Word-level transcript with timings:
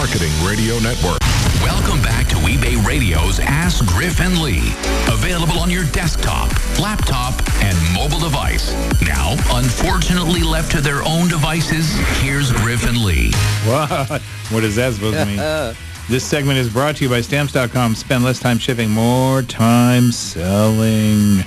Marketing 0.00 0.32
Radio 0.42 0.78
Network. 0.78 1.20
Welcome 1.60 2.00
back 2.00 2.26
to 2.28 2.36
eBay 2.36 2.82
Radio's 2.86 3.38
Ask 3.38 3.84
Griff 3.84 4.22
and 4.22 4.38
Lee. 4.38 4.72
Available 5.08 5.58
on 5.58 5.68
your 5.68 5.84
desktop, 5.92 6.48
laptop, 6.80 7.34
and 7.62 7.76
mobile 7.92 8.18
device. 8.18 8.72
Now, 9.02 9.32
unfortunately 9.50 10.42
left 10.42 10.70
to 10.72 10.80
their 10.80 11.02
own 11.02 11.28
devices, 11.28 11.92
here's 12.22 12.50
Griff 12.50 12.88
and 12.88 12.96
Lee. 13.04 13.30
What? 13.66 14.22
What 14.48 14.64
is 14.64 14.76
that 14.76 14.94
supposed 14.94 15.18
to 15.18 15.26
mean? 15.26 15.36
this 16.08 16.24
segment 16.24 16.56
is 16.56 16.72
brought 16.72 16.96
to 16.96 17.04
you 17.04 17.10
by 17.10 17.20
Stamps.com. 17.20 17.94
Spend 17.94 18.24
less 18.24 18.40
time 18.40 18.56
shipping, 18.56 18.88
more 18.88 19.42
time 19.42 20.12
selling. 20.12 21.44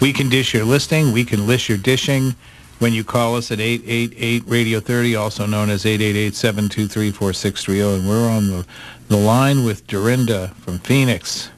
We 0.00 0.12
can 0.12 0.28
dish 0.28 0.54
your 0.54 0.64
listing. 0.64 1.10
We 1.10 1.24
can 1.24 1.48
list 1.48 1.68
your 1.68 1.78
dishing 1.78 2.36
when 2.78 2.92
you 2.92 3.04
call 3.04 3.36
us 3.36 3.50
at 3.50 3.58
888-Radio-30, 3.58 5.18
also 5.18 5.46
known 5.46 5.70
as 5.70 5.84
888-723-4630. 5.84 7.96
And 7.98 8.08
we're 8.08 8.28
on 8.28 8.48
the, 8.48 8.66
the 9.08 9.16
line 9.16 9.64
with 9.64 9.86
Durinda 9.86 10.54
from 10.56 10.78
Phoenix. 10.80 11.50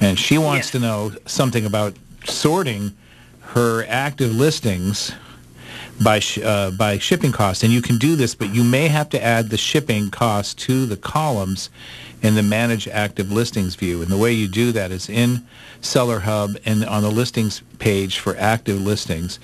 And 0.00 0.18
she 0.18 0.36
wants 0.38 0.66
Yes. 0.66 0.70
to 0.72 0.78
know 0.80 1.12
something 1.26 1.64
about 1.64 1.94
sorting 2.24 2.92
her 3.40 3.84
active 3.88 4.34
listings 4.34 5.12
by 6.00 6.18
sh- 6.20 6.38
uh, 6.38 6.70
by 6.70 6.98
shipping 6.98 7.32
cost, 7.32 7.62
and 7.62 7.72
you 7.72 7.82
can 7.82 7.98
do 7.98 8.16
this, 8.16 8.34
but 8.34 8.54
you 8.54 8.62
may 8.64 8.88
have 8.88 9.08
to 9.10 9.22
add 9.22 9.50
the 9.50 9.56
shipping 9.56 10.10
cost 10.10 10.58
to 10.60 10.86
the 10.86 10.96
columns 10.96 11.70
in 12.22 12.34
the 12.34 12.42
Manage 12.42 12.88
Active 12.88 13.30
Listings 13.30 13.74
view. 13.74 14.02
And 14.02 14.10
the 14.10 14.16
way 14.16 14.32
you 14.32 14.48
do 14.48 14.72
that 14.72 14.90
is 14.90 15.08
in 15.08 15.46
Seller 15.80 16.20
Hub 16.20 16.56
and 16.64 16.84
on 16.84 17.02
the 17.02 17.10
listings 17.10 17.62
page 17.78 18.18
for 18.18 18.36
active 18.36 18.80
listings, 18.80 19.38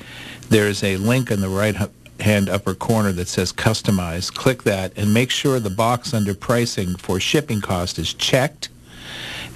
there's 0.49 0.83
a 0.83 0.97
link 0.97 1.31
in 1.31 1.41
the 1.41 1.49
right 1.49 1.77
hand 2.21 2.49
upper 2.49 2.75
corner 2.75 3.13
that 3.13 3.29
says 3.29 3.53
Customize. 3.53 4.33
Click 4.33 4.63
that 4.65 4.93
and 4.97 5.15
make 5.15 5.31
sure 5.31 5.61
the 5.61 5.71
box 5.71 6.15
under 6.15 6.35
Pricing 6.35 6.97
for 6.97 7.21
shipping 7.21 7.61
cost 7.61 7.99
is 7.99 8.15
checked, 8.15 8.69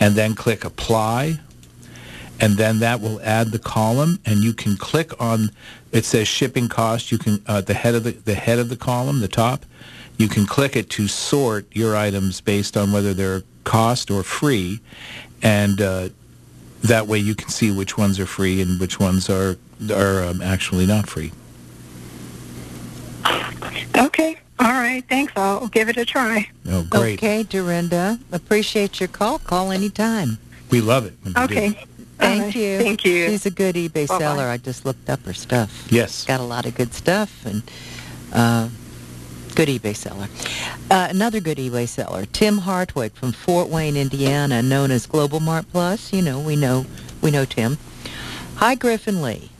and 0.00 0.14
then 0.14 0.34
click 0.34 0.64
Apply 0.64 1.40
and 2.40 2.56
then 2.56 2.78
that 2.78 3.00
will 3.00 3.20
add 3.22 3.50
the 3.50 3.58
column 3.58 4.20
and 4.24 4.44
you 4.44 4.52
can 4.52 4.76
click 4.76 5.20
on 5.20 5.50
it 5.92 6.04
says 6.04 6.28
shipping 6.28 6.68
cost 6.68 7.10
you 7.10 7.18
can 7.18 7.42
uh, 7.46 7.60
the 7.60 7.74
head 7.74 7.94
of 7.94 8.04
the 8.04 8.12
the 8.12 8.34
head 8.34 8.58
of 8.58 8.68
the 8.68 8.76
column 8.76 9.20
the 9.20 9.28
top 9.28 9.64
you 10.16 10.28
can 10.28 10.46
click 10.46 10.76
it 10.76 10.90
to 10.90 11.06
sort 11.06 11.66
your 11.72 11.96
items 11.96 12.40
based 12.40 12.76
on 12.76 12.92
whether 12.92 13.14
they're 13.14 13.42
cost 13.64 14.10
or 14.10 14.22
free 14.22 14.80
and 15.42 15.80
uh, 15.80 16.08
that 16.82 17.06
way 17.06 17.18
you 17.18 17.34
can 17.34 17.48
see 17.48 17.70
which 17.70 17.96
ones 17.98 18.18
are 18.18 18.26
free 18.26 18.60
and 18.60 18.80
which 18.80 18.98
ones 18.98 19.28
are 19.30 19.56
are 19.92 20.22
um, 20.22 20.40
actually 20.42 20.86
not 20.86 21.08
free 21.08 21.32
Okay. 23.96 24.36
All 24.60 24.66
right. 24.66 25.04
Thanks. 25.08 25.32
I'll 25.36 25.68
give 25.68 25.88
it 25.88 25.96
a 25.96 26.04
try. 26.04 26.48
oh 26.68 26.84
great 26.88 27.18
Okay, 27.18 27.44
Durinda. 27.44 28.20
Appreciate 28.32 29.00
your 29.00 29.08
call. 29.08 29.38
Call 29.38 29.72
anytime. 29.72 30.38
we 30.70 30.80
love 30.80 31.06
it 31.06 31.14
when 31.22 31.34
you 31.36 31.48
do. 31.48 31.54
Okay. 31.54 31.84
Thank 32.18 32.40
All 32.40 32.46
right. 32.46 32.54
you. 32.56 32.78
Thank 32.78 33.04
you. 33.04 33.28
She's 33.28 33.46
a 33.46 33.50
good 33.50 33.74
eBay 33.76 34.08
Bye-bye. 34.08 34.18
seller. 34.18 34.44
I 34.48 34.56
just 34.56 34.84
looked 34.84 35.08
up 35.08 35.20
her 35.24 35.32
stuff. 35.32 35.86
yes 35.90 36.24
Got 36.24 36.40
a 36.40 36.44
lot 36.44 36.66
of 36.66 36.74
good 36.74 36.92
stuff 36.94 37.46
and 37.46 37.62
uh, 38.32 38.68
good 39.54 39.68
eBay 39.68 39.94
seller. 39.96 40.28
Uh, 40.90 41.06
another 41.10 41.40
good 41.40 41.58
eBay 41.58 41.86
seller, 41.88 42.26
Tim 42.26 42.58
Hartwig 42.58 43.12
from 43.14 43.32
Fort 43.32 43.68
Wayne, 43.68 43.96
Indiana, 43.96 44.62
known 44.62 44.90
as 44.90 45.06
Global 45.06 45.40
Mart 45.40 45.66
Plus. 45.70 46.12
You 46.12 46.22
know, 46.22 46.40
we 46.40 46.56
know 46.56 46.86
we 47.22 47.30
know 47.30 47.44
Tim. 47.44 47.78
Hi, 48.56 48.74
Griff 48.74 49.06
and 49.06 49.22
Lee. 49.22 49.50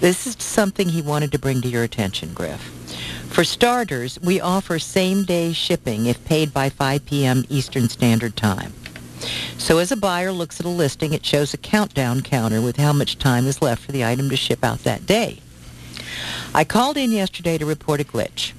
This 0.00 0.26
is 0.26 0.36
something 0.38 0.90
he 0.90 1.00
wanted 1.00 1.32
to 1.32 1.38
bring 1.38 1.62
to 1.62 1.68
your 1.68 1.82
attention, 1.84 2.34
Griff. 2.34 2.60
For 3.30 3.44
starters, 3.44 4.18
we 4.20 4.40
offer 4.40 4.78
same-day 4.78 5.52
shipping 5.52 6.06
if 6.06 6.22
paid 6.24 6.52
by 6.52 6.68
5 6.68 7.06
p.m. 7.06 7.44
Eastern 7.48 7.88
Standard 7.88 8.36
Time. 8.36 8.72
So 9.58 9.78
as 9.78 9.90
a 9.90 9.96
buyer 9.96 10.32
looks 10.32 10.60
at 10.60 10.66
a 10.66 10.70
listing, 10.70 11.12
it 11.12 11.24
shows 11.24 11.54
a 11.54 11.58
countdown 11.58 12.22
counter 12.22 12.60
with 12.60 12.76
how 12.76 12.92
much 12.92 13.18
time 13.18 13.46
is 13.46 13.62
left 13.62 13.82
for 13.82 13.92
the 13.92 14.04
item 14.04 14.30
to 14.30 14.36
ship 14.36 14.64
out 14.64 14.84
that 14.84 15.06
day. 15.06 15.38
I 16.54 16.64
called 16.64 16.96
in 16.96 17.10
yesterday 17.10 17.58
to 17.58 17.66
report 17.66 18.00
a 18.00 18.04
glitch. 18.04 18.52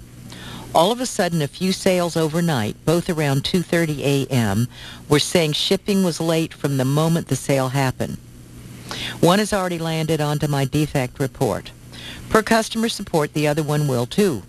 All 0.76 0.92
of 0.92 1.00
a 1.00 1.06
sudden, 1.06 1.42
a 1.42 1.48
few 1.48 1.72
sales 1.72 2.18
overnight, 2.18 2.76
both 2.86 3.10
around 3.10 3.44
2.30 3.44 4.00
a.m., 4.00 4.68
were 5.08 5.20
saying 5.20 5.54
shipping 5.54 6.04
was 6.04 6.20
late 6.20 6.54
from 6.54 6.78
the 6.78 6.86
moment 6.86 7.28
the 7.28 7.36
sale 7.36 7.70
happened. 7.70 8.18
One 9.20 9.40
has 9.40 9.54
already 9.54 9.80
landed 9.80 10.22
onto 10.22 10.48
my 10.48 10.66
defect 10.66 11.20
report. 11.20 11.72
Per 12.30 12.44
customer 12.44 12.90
support, 12.90 13.34
the 13.34 13.48
other 13.48 13.64
one 13.64 13.88
will 13.88 14.06
too. 14.06 14.44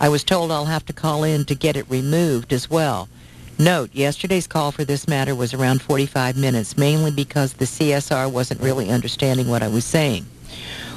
I 0.00 0.08
was 0.08 0.24
told 0.24 0.50
I'll 0.50 0.66
have 0.66 0.86
to 0.86 0.92
call 0.92 1.24
in 1.24 1.44
to 1.46 1.54
get 1.54 1.76
it 1.76 1.90
removed 1.90 2.52
as 2.52 2.68
well. 2.68 3.08
Note, 3.62 3.90
yesterday's 3.92 4.48
call 4.48 4.72
for 4.72 4.84
this 4.84 5.06
matter 5.06 5.36
was 5.36 5.54
around 5.54 5.82
45 5.82 6.36
minutes, 6.36 6.76
mainly 6.76 7.12
because 7.12 7.52
the 7.52 7.64
CSR 7.64 8.28
wasn't 8.28 8.60
really 8.60 8.90
understanding 8.90 9.46
what 9.46 9.62
I 9.62 9.68
was 9.68 9.84
saying. 9.84 10.26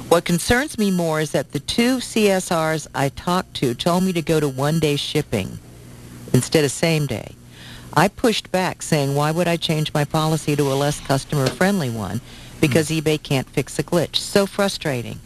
What 0.08 0.24
concerns 0.24 0.76
me 0.76 0.90
more 0.90 1.20
is 1.20 1.30
that 1.30 1.52
the 1.52 1.60
two 1.60 1.98
CSRs 1.98 2.88
I 2.92 3.10
talked 3.10 3.54
to 3.58 3.72
told 3.72 4.02
me 4.02 4.12
to 4.14 4.20
go 4.20 4.40
to 4.40 4.48
one-day 4.48 4.96
shipping 4.96 5.60
instead 6.32 6.64
of 6.64 6.72
same 6.72 7.06
day. 7.06 7.36
I 7.94 8.08
pushed 8.08 8.50
back 8.50 8.82
saying, 8.82 9.14
why 9.14 9.30
would 9.30 9.46
I 9.46 9.56
change 9.56 9.94
my 9.94 10.04
policy 10.04 10.56
to 10.56 10.72
a 10.72 10.74
less 10.74 10.98
customer-friendly 10.98 11.90
one? 11.90 12.20
Because 12.60 12.90
eBay 12.90 13.22
can't 13.22 13.48
fix 13.48 13.78
a 13.78 13.84
glitch. 13.84 14.16
So 14.16 14.44
frustrating. 14.44 15.20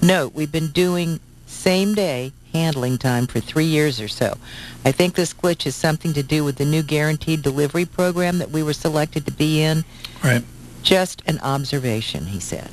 Note, 0.00 0.32
we've 0.32 0.50
been 0.50 0.68
doing 0.68 1.20
same 1.44 1.94
day 1.94 2.32
handling 2.56 2.98
time 2.98 3.26
for 3.26 3.40
three 3.40 3.64
years 3.64 4.00
or 4.00 4.08
so. 4.08 4.36
I 4.84 4.92
think 4.92 5.14
this 5.14 5.34
glitch 5.34 5.64
has 5.64 5.74
something 5.74 6.12
to 6.14 6.22
do 6.22 6.44
with 6.44 6.56
the 6.56 6.64
new 6.64 6.82
guaranteed 6.82 7.42
delivery 7.42 7.84
program 7.84 8.38
that 8.38 8.50
we 8.50 8.62
were 8.62 8.72
selected 8.72 9.26
to 9.26 9.32
be 9.32 9.62
in. 9.62 9.84
right 10.24 10.42
Just 10.82 11.22
an 11.26 11.38
observation, 11.40 12.26
he 12.26 12.40
said. 12.40 12.70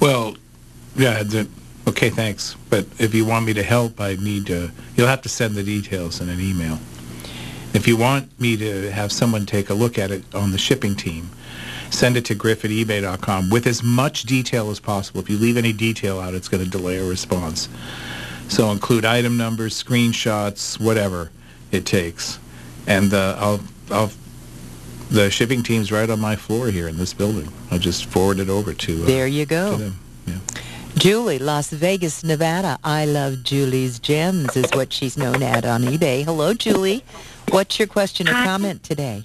Well, 0.00 0.36
yeah, 0.96 1.22
the, 1.22 1.48
okay, 1.88 2.10
thanks. 2.10 2.56
But 2.68 2.86
if 2.98 3.14
you 3.14 3.24
want 3.24 3.46
me 3.46 3.54
to 3.54 3.62
help, 3.62 4.00
I 4.00 4.14
need 4.16 4.46
to, 4.46 4.70
you'll 4.96 5.08
have 5.08 5.22
to 5.22 5.28
send 5.28 5.54
the 5.54 5.62
details 5.62 6.20
in 6.20 6.28
an 6.28 6.40
email. 6.40 6.78
If 7.74 7.88
you 7.88 7.96
want 7.96 8.38
me 8.38 8.56
to 8.58 8.90
have 8.90 9.10
someone 9.10 9.46
take 9.46 9.70
a 9.70 9.74
look 9.74 9.98
at 9.98 10.10
it 10.10 10.22
on 10.34 10.52
the 10.52 10.58
shipping 10.58 10.94
team, 10.94 11.30
send 11.88 12.16
it 12.18 12.24
to 12.26 12.34
griff 12.34 12.64
at 12.64 12.70
ebay.com 12.70 13.48
with 13.48 13.66
as 13.66 13.82
much 13.82 14.24
detail 14.24 14.70
as 14.70 14.78
possible. 14.78 15.20
If 15.20 15.30
you 15.30 15.38
leave 15.38 15.56
any 15.56 15.72
detail 15.72 16.20
out, 16.20 16.34
it's 16.34 16.48
going 16.48 16.62
to 16.62 16.68
delay 16.68 16.98
a 16.98 17.04
response. 17.04 17.70
So 18.48 18.70
include 18.70 19.04
item 19.04 19.36
numbers, 19.36 19.82
screenshots, 19.82 20.78
whatever 20.78 21.30
it 21.70 21.86
takes. 21.86 22.38
And 22.86 23.14
uh, 23.14 23.36
I'll, 23.38 23.60
I'll, 23.90 24.10
the 25.10 25.30
shipping 25.30 25.62
team's 25.62 25.90
right 25.90 26.08
on 26.08 26.20
my 26.20 26.36
floor 26.36 26.68
here 26.68 26.88
in 26.88 26.96
this 26.96 27.14
building. 27.14 27.48
I'll 27.70 27.78
just 27.78 28.04
forward 28.06 28.38
it 28.38 28.48
over 28.48 28.74
to, 28.74 29.02
uh, 29.04 29.06
There 29.06 29.26
you 29.26 29.44
to 29.46 29.48
go. 29.50 29.76
them. 29.76 29.98
Yeah. 30.26 30.38
Julie, 30.96 31.38
Las 31.38 31.70
Vegas, 31.70 32.22
Nevada. 32.22 32.78
I 32.84 33.06
love 33.06 33.42
Julie's 33.42 33.98
Gems 33.98 34.54
is 34.56 34.70
what 34.72 34.92
she's 34.92 35.16
known 35.16 35.42
at 35.42 35.64
on 35.64 35.82
eBay. 35.84 36.24
Hello, 36.24 36.52
Julie. 36.52 37.02
What's 37.50 37.78
your 37.78 37.88
question 37.88 38.28
or 38.28 38.34
Hi. 38.34 38.44
comment 38.44 38.82
today? 38.82 39.22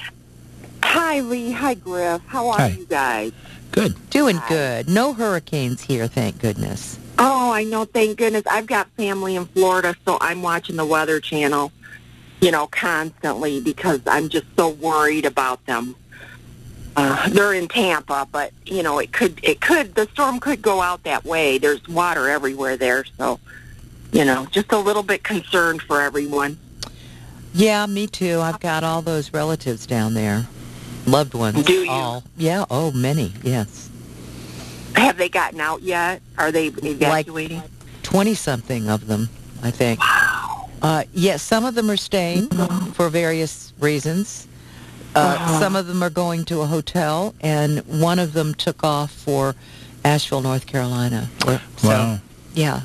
Hi, 0.83 1.19
Lee. 1.19 1.51
Hi, 1.51 1.73
Griff. 1.73 2.22
How 2.27 2.47
are 2.50 2.57
Hi. 2.59 2.67
you 2.69 2.85
guys? 2.85 3.33
Good. 3.72 3.95
Doing 4.09 4.39
good. 4.47 4.88
No 4.89 5.13
hurricanes 5.13 5.81
here, 5.81 6.07
thank 6.07 6.39
goodness. 6.39 6.97
I 7.57 7.63
know. 7.63 7.85
Thank 7.85 8.19
goodness. 8.19 8.44
I've 8.45 8.68
got 8.68 8.88
family 8.91 9.35
in 9.35 9.45
Florida, 9.47 9.95
so 10.06 10.19
I'm 10.22 10.44
watching 10.44 10.75
the 10.75 10.85
Weather 10.85 11.19
Channel, 11.19 11.72
you 12.40 12.51
know, 12.51 12.68
constantly 12.68 13.59
because 13.62 14.00
I'm 14.06 14.29
just 14.29 14.45
so 14.56 14.69
worried 14.69 15.25
about 15.25 15.66
them. 15.66 15.95
Uh, 16.95 17.28
they're 17.29 17.56
in 17.56 17.68
Tampa, 17.68 18.28
but 18.31 18.53
you 18.63 18.84
know, 18.84 19.00
it 19.00 19.12
could, 19.12 19.40
it 19.41 19.59
could, 19.59 19.95
the 19.95 20.07
storm 20.13 20.40
could 20.40 20.62
go 20.62 20.81
out 20.81 21.03
that 21.06 21.25
way. 21.25 21.57
There's 21.57 21.88
water 21.88 22.29
everywhere 22.29 22.78
there, 22.78 23.06
so 23.18 23.40
you 24.12 24.24
know, 24.24 24.45
just 24.51 24.71
a 24.71 24.77
little 24.77 25.01
bit 25.03 25.24
concerned 25.24 25.81
for 25.81 26.00
everyone. 26.00 26.60
Yeah, 27.56 27.88
me 27.88 28.06
too. 28.06 28.39
I've 28.39 28.60
got 28.60 28.83
all 28.83 29.01
those 29.01 29.33
relatives 29.33 29.88
down 29.88 30.13
there. 30.13 30.45
Loved 31.07 31.33
ones. 31.33 31.63
Do 31.63 31.74
you? 31.74 31.89
All. 31.89 32.24
Yeah, 32.38 32.65
oh, 32.69 32.92
many, 32.92 33.33
yes. 33.42 33.87
Have 34.97 35.17
they 35.17 35.29
gotten 35.29 35.59
out 35.59 35.81
yet? 35.81 36.21
Are 36.38 36.51
they 36.51 36.67
evacuating? 36.67 37.61
20-something 38.03 38.89
of 38.89 39.07
them, 39.07 39.29
I 39.63 39.71
think. 39.71 39.99
Wow. 39.99 40.69
Uh, 40.81 41.03
yes, 41.13 41.41
some 41.41 41.65
of 41.65 41.75
them 41.75 41.89
are 41.89 41.97
staying 41.97 42.49
for 42.94 43.09
various 43.09 43.73
reasons. 43.79 44.47
Uh, 45.15 45.59
Some 45.59 45.75
of 45.75 45.88
them 45.88 46.03
are 46.03 46.09
going 46.11 46.45
to 46.45 46.61
a 46.61 46.67
hotel, 46.67 47.33
and 47.41 47.79
one 47.88 48.19
of 48.19 48.33
them 48.33 48.53
took 48.53 48.83
off 48.83 49.11
for 49.11 49.55
Asheville, 50.05 50.41
North 50.41 50.67
Carolina. 50.67 51.27
Where- 51.43 51.61
So, 51.77 51.88
Wow. 51.88 52.19
yeah. 52.53 52.81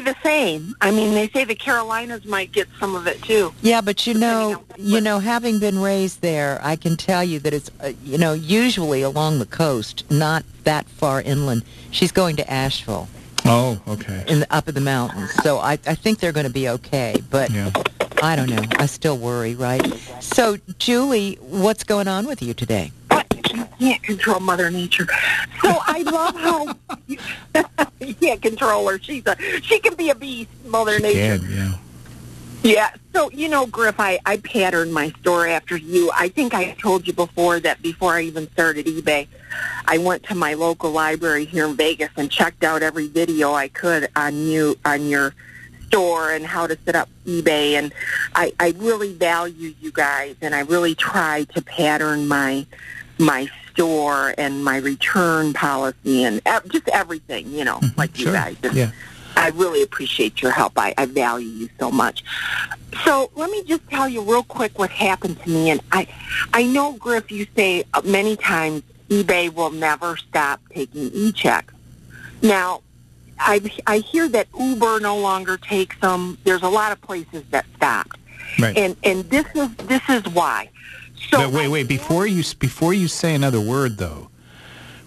Which 0.00 0.06
could 0.06 0.22
be 0.22 0.22
the 0.22 0.28
same. 0.28 0.74
I 0.80 0.90
mean, 0.90 1.14
they 1.14 1.28
say 1.28 1.44
the 1.44 1.54
Carolinas 1.54 2.24
might 2.24 2.52
get 2.52 2.68
some 2.78 2.94
of 2.94 3.06
it 3.06 3.22
too. 3.22 3.52
Yeah, 3.62 3.80
but 3.80 4.06
you 4.06 4.14
know, 4.14 4.62
you 4.76 5.00
know, 5.00 5.18
having 5.18 5.58
been 5.58 5.78
raised 5.78 6.20
there, 6.20 6.58
I 6.62 6.76
can 6.76 6.96
tell 6.96 7.22
you 7.24 7.38
that 7.40 7.52
it's, 7.52 7.70
uh, 7.82 7.92
you 8.04 8.18
know, 8.18 8.32
usually 8.32 9.02
along 9.02 9.38
the 9.38 9.46
coast, 9.46 10.04
not 10.10 10.44
that 10.64 10.86
far 10.88 11.20
inland. 11.22 11.64
She's 11.90 12.12
going 12.12 12.36
to 12.36 12.50
Asheville 12.50 13.08
Oh, 13.46 13.80
okay. 13.88 14.24
in 14.28 14.40
the, 14.40 14.54
up 14.54 14.68
in 14.68 14.74
the 14.74 14.80
mountains, 14.82 15.30
so 15.42 15.58
I, 15.58 15.72
I 15.72 15.94
think 15.94 16.18
they're 16.20 16.32
going 16.32 16.46
to 16.46 16.52
be 16.52 16.68
okay. 16.68 17.16
But 17.30 17.50
Yeah. 17.50 17.70
I 18.22 18.36
don't 18.36 18.50
know. 18.50 18.62
I 18.78 18.84
still 18.84 19.16
worry, 19.16 19.54
right? 19.54 19.82
So, 20.20 20.58
Julie, 20.78 21.36
what's 21.40 21.84
going 21.84 22.06
on 22.06 22.26
with 22.26 22.42
you 22.42 22.52
today? 22.52 22.92
Can't 23.80 24.02
control 24.02 24.40
Mother 24.40 24.70
Nature. 24.70 25.08
So 25.62 25.78
I 25.86 26.02
love 26.02 26.36
how 26.36 26.74
you, 27.06 27.18
you 28.00 28.14
can't 28.14 28.42
control 28.42 28.86
her. 28.88 29.00
She's 29.00 29.26
a 29.26 29.36
she 29.62 29.78
can 29.80 29.94
be 29.94 30.10
a 30.10 30.14
beast, 30.14 30.50
Mother 30.66 31.00
Nature. 31.00 31.38
Can, 31.38 31.50
yeah. 31.50 31.72
Yeah. 32.62 32.90
So, 33.14 33.30
you 33.30 33.48
know, 33.48 33.66
Griff, 33.66 33.98
I, 33.98 34.18
I 34.26 34.36
patterned 34.36 34.92
my 34.92 35.10
store 35.20 35.46
after 35.46 35.78
you. 35.78 36.10
I 36.14 36.28
think 36.28 36.52
I 36.52 36.72
told 36.72 37.06
you 37.06 37.14
before 37.14 37.58
that 37.60 37.80
before 37.80 38.12
I 38.12 38.22
even 38.22 38.50
started 38.50 38.84
eBay, 38.84 39.28
I 39.86 39.96
went 39.96 40.24
to 40.24 40.34
my 40.34 40.54
local 40.54 40.90
library 40.90 41.46
here 41.46 41.66
in 41.66 41.74
Vegas 41.74 42.10
and 42.16 42.30
checked 42.30 42.62
out 42.62 42.82
every 42.82 43.08
video 43.08 43.54
I 43.54 43.68
could 43.68 44.10
on 44.14 44.46
you, 44.46 44.78
on 44.84 45.08
your 45.08 45.34
store 45.86 46.32
and 46.32 46.44
how 46.44 46.66
to 46.66 46.76
set 46.84 46.94
up 46.94 47.08
eBay. 47.26 47.72
And 47.72 47.94
I, 48.34 48.52
I 48.60 48.74
really 48.76 49.14
value 49.14 49.74
you 49.80 49.90
guys 49.90 50.36
and 50.42 50.54
I 50.54 50.60
really 50.60 50.94
try 50.94 51.44
to 51.54 51.62
pattern 51.62 52.28
my, 52.28 52.66
my 53.18 53.50
store 53.80 54.34
and 54.36 54.62
my 54.62 54.76
return 54.76 55.54
policy 55.54 56.24
and 56.24 56.42
ev- 56.44 56.68
just 56.68 56.86
everything, 56.88 57.50
you 57.50 57.64
know, 57.64 57.80
like 57.96 58.18
you 58.18 58.26
guys. 58.26 58.56
And 58.62 58.74
Yeah. 58.74 58.90
I 59.36 59.48
really 59.50 59.82
appreciate 59.82 60.42
your 60.42 60.50
help. 60.50 60.74
I, 60.76 60.92
I 60.98 61.06
value 61.06 61.48
you 61.48 61.68
so 61.78 61.90
much. 61.90 62.22
So 63.04 63.30
let 63.36 63.50
me 63.50 63.62
just 63.64 63.88
tell 63.88 64.06
you 64.06 64.20
real 64.20 64.42
quick 64.42 64.78
what 64.78 64.90
happened 64.90 65.40
to 65.42 65.48
me. 65.48 65.70
And 65.70 65.80
I, 65.92 66.08
I 66.52 66.64
know, 66.64 66.92
Griff, 66.92 67.30
you 67.30 67.46
say 67.56 67.84
uh, 67.94 68.02
many 68.04 68.36
times 68.36 68.82
eBay 69.08 69.50
will 69.52 69.70
never 69.70 70.18
stop 70.18 70.60
taking 70.74 71.10
e-checks. 71.14 71.72
Now, 72.42 72.82
I, 73.38 73.62
I 73.86 73.98
hear 73.98 74.28
that 74.28 74.48
Uber 74.58 75.00
no 75.00 75.16
longer 75.18 75.56
takes 75.56 75.98
them. 76.00 76.36
There's 76.44 76.62
a 76.62 76.68
lot 76.68 76.92
of 76.92 77.00
places 77.00 77.44
that 77.50 77.64
stopped. 77.76 78.18
Right. 78.58 78.76
And, 78.76 78.96
and 79.04 79.24
this 79.30 79.46
is, 79.54 79.74
this 79.76 80.02
is 80.10 80.24
why. 80.34 80.68
So 81.30 81.38
but 81.38 81.52
wait, 81.52 81.68
wait. 81.68 81.88
Before 81.88 82.26
you 82.26 82.42
before 82.58 82.92
you 82.92 83.06
say 83.08 83.34
another 83.34 83.60
word, 83.60 83.98
though, 83.98 84.30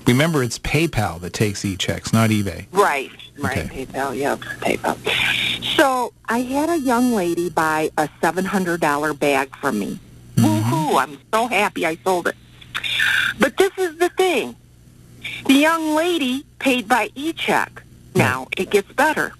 remember 0.07 0.41
it's 0.43 0.57
PayPal 0.59 1.19
that 1.21 1.33
takes 1.33 1.65
e-checks, 1.65 2.13
not 2.13 2.29
eBay. 2.29 2.67
Right, 2.71 3.11
right. 3.37 3.57
Okay. 3.65 3.85
PayPal, 3.85 4.17
yep, 4.17 4.39
PayPal. 4.39 4.97
So 5.75 6.13
I 6.29 6.39
had 6.39 6.69
a 6.69 6.79
young 6.79 7.13
lady 7.13 7.49
buy 7.49 7.91
a 7.97 8.07
seven 8.21 8.45
hundred 8.45 8.79
dollar 8.79 9.13
bag 9.13 9.55
from 9.57 9.79
me. 9.79 9.99
Mm-hmm. 10.35 10.45
Woohoo! 10.45 11.01
I'm 11.01 11.17
so 11.33 11.47
happy 11.47 11.85
I 11.85 11.95
sold 12.03 12.27
it. 12.27 12.35
But 13.39 13.57
this 13.57 13.71
is 13.77 13.97
the 13.97 14.09
thing: 14.09 14.55
the 15.45 15.55
young 15.55 15.95
lady 15.95 16.45
paid 16.59 16.87
by 16.87 17.09
e-check. 17.15 17.83
Now 18.15 18.47
it 18.55 18.69
gets 18.69 18.91
better. 18.93 19.33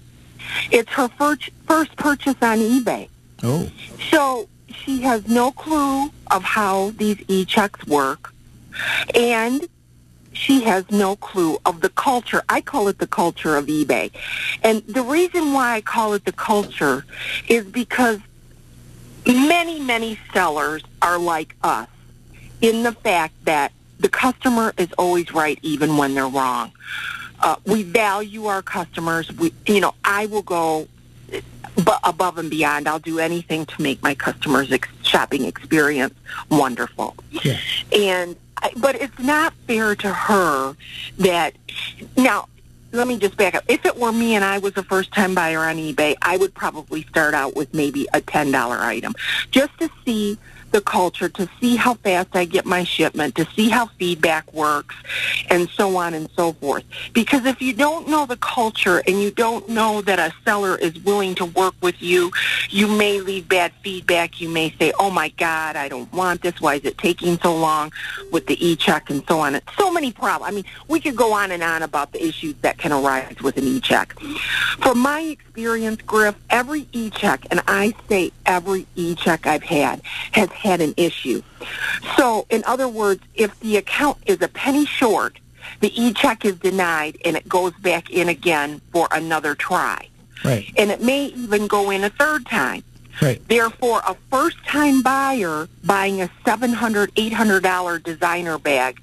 It's 0.70 0.90
her 0.92 1.08
first 1.08 1.50
first 1.66 1.96
purchase 1.96 2.36
on 2.42 2.58
eBay. 2.58 3.08
Oh, 3.42 3.70
So 4.10 4.48
she 4.82 5.02
has 5.02 5.28
no 5.28 5.52
clue 5.52 6.10
of 6.30 6.42
how 6.42 6.90
these 6.90 7.18
e-checks 7.28 7.86
work, 7.86 8.32
and 9.14 9.68
she 10.32 10.62
has 10.62 10.90
no 10.90 11.16
clue 11.16 11.58
of 11.64 11.80
the 11.80 11.88
culture. 11.90 12.42
I 12.48 12.60
call 12.60 12.88
it 12.88 12.98
the 12.98 13.06
culture 13.06 13.56
of 13.56 13.66
eBay. 13.66 14.10
And 14.62 14.82
the 14.86 15.02
reason 15.02 15.52
why 15.52 15.74
I 15.74 15.80
call 15.80 16.14
it 16.14 16.24
the 16.24 16.32
culture 16.32 17.04
is 17.48 17.64
because 17.64 18.18
many, 19.26 19.80
many 19.80 20.18
sellers 20.32 20.82
are 21.00 21.18
like 21.18 21.54
us 21.62 21.88
in 22.60 22.82
the 22.82 22.92
fact 22.92 23.34
that 23.44 23.72
the 24.00 24.08
customer 24.08 24.74
is 24.76 24.92
always 24.98 25.32
right 25.32 25.58
even 25.62 25.96
when 25.96 26.14
they're 26.14 26.28
wrong. 26.28 26.72
Uh, 27.40 27.56
we 27.64 27.82
value 27.82 28.46
our 28.46 28.62
customers. 28.62 29.30
We, 29.32 29.52
you 29.66 29.80
know, 29.80 29.94
I 30.04 30.26
will 30.26 30.42
go 30.42 30.88
bu- 31.76 31.92
above 32.04 32.38
and 32.38 32.50
beyond. 32.50 32.88
I'll 32.88 32.98
do 32.98 33.18
anything 33.18 33.66
to 33.66 33.82
make 33.82 34.02
my 34.02 34.14
customers' 34.14 34.70
ex- 34.72 34.88
shopping 35.02 35.44
experience 35.44 36.14
wonderful. 36.50 37.14
Yeah. 37.30 37.58
And 37.92 38.36
I, 38.62 38.72
but 38.76 38.94
it's 38.96 39.18
not 39.18 39.52
fair 39.66 39.94
to 39.96 40.08
her 40.12 40.76
that 41.18 41.54
now. 42.16 42.48
Let 42.92 43.08
me 43.08 43.18
just 43.18 43.36
back 43.36 43.56
up. 43.56 43.64
If 43.66 43.84
it 43.84 43.96
were 43.98 44.12
me 44.12 44.36
and 44.36 44.44
I 44.44 44.58
was 44.58 44.76
a 44.76 44.84
first-time 44.84 45.34
buyer 45.34 45.58
on 45.64 45.78
eBay, 45.78 46.14
I 46.22 46.36
would 46.36 46.54
probably 46.54 47.02
start 47.02 47.34
out 47.34 47.56
with 47.56 47.74
maybe 47.74 48.06
a 48.14 48.20
ten 48.20 48.52
dollar 48.52 48.76
item, 48.76 49.16
just 49.50 49.76
to 49.80 49.90
see 50.04 50.38
the 50.74 50.80
culture, 50.80 51.28
to 51.28 51.48
see 51.60 51.76
how 51.76 51.94
fast 51.94 52.34
I 52.34 52.44
get 52.44 52.66
my 52.66 52.82
shipment, 52.82 53.36
to 53.36 53.46
see 53.54 53.68
how 53.68 53.86
feedback 53.86 54.52
works, 54.52 54.96
and 55.48 55.68
so 55.70 55.96
on 55.96 56.14
and 56.14 56.28
so 56.34 56.52
forth. 56.54 56.82
Because 57.12 57.46
if 57.46 57.62
you 57.62 57.72
don't 57.72 58.08
know 58.08 58.26
the 58.26 58.36
culture 58.38 59.00
and 59.06 59.22
you 59.22 59.30
don't 59.30 59.68
know 59.68 60.02
that 60.02 60.18
a 60.18 60.34
seller 60.44 60.76
is 60.76 60.98
willing 61.04 61.36
to 61.36 61.44
work 61.44 61.76
with 61.80 62.02
you, 62.02 62.32
you 62.70 62.88
may 62.88 63.20
leave 63.20 63.48
bad 63.48 63.70
feedback. 63.84 64.40
You 64.40 64.48
may 64.48 64.74
say, 64.76 64.92
oh 64.98 65.10
my 65.10 65.28
God, 65.28 65.76
I 65.76 65.88
don't 65.88 66.12
want 66.12 66.42
this. 66.42 66.60
Why 66.60 66.74
is 66.74 66.84
it 66.84 66.98
taking 66.98 67.38
so 67.38 67.54
long 67.54 67.92
with 68.32 68.48
the 68.48 68.66
e-check 68.66 69.10
and 69.10 69.22
so 69.28 69.38
on? 69.38 69.60
So 69.78 69.92
many 69.92 70.10
problems. 70.10 70.50
I 70.50 70.54
mean, 70.56 70.64
we 70.88 70.98
could 70.98 71.14
go 71.14 71.32
on 71.32 71.52
and 71.52 71.62
on 71.62 71.82
about 71.82 72.10
the 72.10 72.26
issues 72.26 72.56
that 72.62 72.78
can 72.78 72.90
arise 72.90 73.36
with 73.40 73.56
an 73.58 73.64
e-check. 73.64 74.18
From 74.80 74.98
my 74.98 75.20
experience, 75.20 76.02
Griff, 76.02 76.34
every 76.50 76.88
e-check, 76.90 77.46
and 77.52 77.62
I 77.68 77.94
say 78.08 78.32
every 78.44 78.88
e-check 78.96 79.46
I've 79.46 79.62
had, 79.62 80.02
has 80.32 80.50
had 80.64 80.80
an 80.80 80.94
issue. 80.96 81.42
So, 82.16 82.46
in 82.50 82.64
other 82.64 82.88
words, 82.88 83.22
if 83.34 83.58
the 83.60 83.76
account 83.76 84.18
is 84.26 84.40
a 84.42 84.48
penny 84.48 84.86
short, 84.86 85.38
the 85.80 85.92
e-check 86.02 86.44
is 86.44 86.56
denied 86.56 87.18
and 87.24 87.36
it 87.36 87.48
goes 87.48 87.74
back 87.74 88.10
in 88.10 88.28
again 88.28 88.80
for 88.92 89.06
another 89.12 89.54
try. 89.54 90.08
right, 90.44 90.72
And 90.76 90.90
it 90.90 91.02
may 91.02 91.26
even 91.26 91.66
go 91.66 91.90
in 91.90 92.02
a 92.04 92.10
third 92.10 92.46
time. 92.46 92.82
right. 93.22 93.46
Therefore, 93.48 94.00
a 94.06 94.16
first-time 94.30 95.02
buyer 95.02 95.68
buying 95.84 96.20
a 96.22 96.28
$700, 96.46 97.08
$800 97.12 98.02
designer 98.02 98.58
bag 98.58 99.00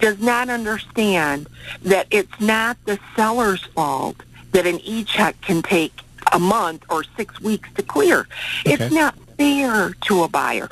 does 0.00 0.18
not 0.20 0.48
understand 0.48 1.46
that 1.82 2.06
it's 2.10 2.40
not 2.40 2.76
the 2.84 2.98
seller's 3.14 3.64
fault 3.66 4.16
that 4.52 4.66
an 4.66 4.80
e-check 4.80 5.40
can 5.40 5.62
take 5.62 6.00
a 6.32 6.38
month 6.38 6.82
or 6.90 7.04
six 7.16 7.40
weeks 7.40 7.68
to 7.74 7.82
clear. 7.82 8.26
It's 8.64 8.92
not 8.92 9.14
fair 9.36 9.94
to 10.02 10.22
a 10.22 10.28
buyer. 10.28 10.68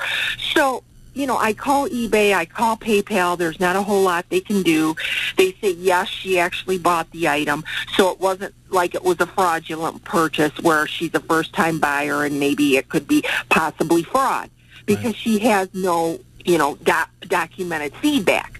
So, 0.53 0.83
you 1.13 1.25
know, 1.25 1.37
I 1.37 1.53
call 1.53 1.87
eBay, 1.87 2.33
I 2.33 2.45
call 2.45 2.75
PayPal. 2.75 3.37
There's 3.37 3.59
not 3.59 3.75
a 3.75 3.81
whole 3.81 4.03
lot 4.03 4.25
they 4.29 4.41
can 4.41 4.63
do. 4.63 4.95
They 5.37 5.53
say, 5.53 5.71
yes, 5.71 6.09
she 6.09 6.37
actually 6.39 6.77
bought 6.77 7.09
the 7.11 7.29
item. 7.29 7.63
So 7.95 8.09
it 8.11 8.19
wasn't 8.19 8.53
like 8.69 8.95
it 8.95 9.03
was 9.03 9.19
a 9.21 9.25
fraudulent 9.25 10.03
purchase 10.03 10.59
where 10.59 10.85
she's 10.87 11.13
a 11.13 11.21
first-time 11.21 11.79
buyer 11.79 12.25
and 12.25 12.39
maybe 12.39 12.75
it 12.75 12.89
could 12.89 13.07
be 13.07 13.23
possibly 13.49 14.03
fraud 14.03 14.49
because 14.85 15.15
she 15.15 15.39
has 15.39 15.73
no, 15.73 16.19
you 16.43 16.57
know, 16.57 16.75
doc- 16.83 17.09
documented 17.21 17.95
feedback. 17.95 18.54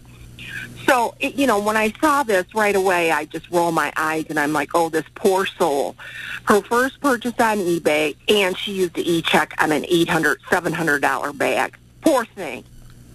So, 0.86 1.15
it, 1.20 1.36
you 1.36 1.48
know, 1.48 1.60
when 1.60 1.77
I 1.77 1.92
saw 2.00 2.24
this 2.24 2.46
right 2.54 2.75
away, 2.75 3.12
I 3.12 3.25
just 3.25 3.50
roll 3.50 3.72
my 3.72 3.92
eyes 3.96 4.25
and 4.30 4.39
I'm 4.39 4.54
like, 4.54 4.72
oh, 4.75 4.89
this 4.89 5.06
poor 5.15 5.46
soul. 5.46 5.96
Her 6.44 6.62
first 6.62 7.00
purchase 7.01 7.34
on 7.39 7.58
eBay, 7.60 8.15
and 8.27 8.58
she 8.58 8.74
used 8.74 8.94
the 8.94 9.10
e-check 9.10 9.54
on 9.62 9.72
an 9.72 9.84
$800, 9.84 10.38
$700 10.42 11.38
bag. 11.38 11.77
Poor 12.01 12.25
thing. 12.25 12.63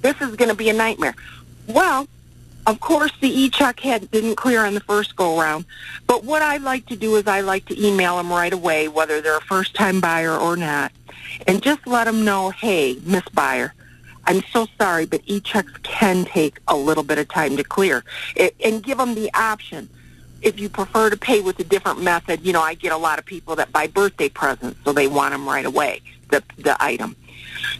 This 0.02 0.20
is 0.20 0.34
going 0.36 0.48
to 0.48 0.54
be 0.54 0.68
a 0.68 0.72
nightmare. 0.72 1.14
Well, 1.68 2.08
of 2.66 2.80
course, 2.80 3.12
the 3.20 3.28
e-check 3.28 3.80
had 3.80 4.10
didn't 4.10 4.36
clear 4.36 4.64
on 4.64 4.74
the 4.74 4.80
first 4.80 5.16
go-around. 5.16 5.64
But 6.06 6.24
what 6.24 6.42
I 6.42 6.58
like 6.58 6.86
to 6.86 6.96
do 6.96 7.16
is 7.16 7.26
I 7.26 7.40
like 7.40 7.66
to 7.66 7.86
email 7.86 8.16
them 8.16 8.30
right 8.30 8.52
away, 8.52 8.88
whether 8.88 9.20
they're 9.20 9.38
a 9.38 9.42
first-time 9.42 10.00
buyer 10.00 10.36
or 10.36 10.56
not, 10.56 10.92
and 11.46 11.62
just 11.62 11.86
let 11.86 12.04
them 12.04 12.24
know, 12.24 12.50
hey, 12.50 12.98
Miss 13.04 13.24
Buyer, 13.32 13.74
I'm 14.24 14.42
so 14.52 14.66
sorry, 14.78 15.06
but 15.06 15.22
e-checks 15.26 15.72
can 15.82 16.24
take 16.24 16.58
a 16.68 16.76
little 16.76 17.02
bit 17.02 17.18
of 17.18 17.28
time 17.28 17.56
to 17.56 17.64
clear. 17.64 18.04
It, 18.36 18.54
and 18.64 18.82
give 18.82 18.98
them 18.98 19.14
the 19.14 19.32
option. 19.34 19.88
If 20.42 20.58
you 20.58 20.68
prefer 20.68 21.10
to 21.10 21.16
pay 21.16 21.40
with 21.40 21.58
a 21.60 21.64
different 21.64 22.02
method, 22.02 22.40
you 22.42 22.52
know, 22.52 22.62
I 22.62 22.74
get 22.74 22.92
a 22.92 22.96
lot 22.96 23.18
of 23.18 23.26
people 23.26 23.56
that 23.56 23.72
buy 23.72 23.86
birthday 23.86 24.28
presents, 24.28 24.78
so 24.84 24.92
they 24.92 25.06
want 25.06 25.32
them 25.32 25.46
right 25.48 25.66
away, 25.66 26.00
the, 26.30 26.42
the 26.58 26.82
item. 26.82 27.16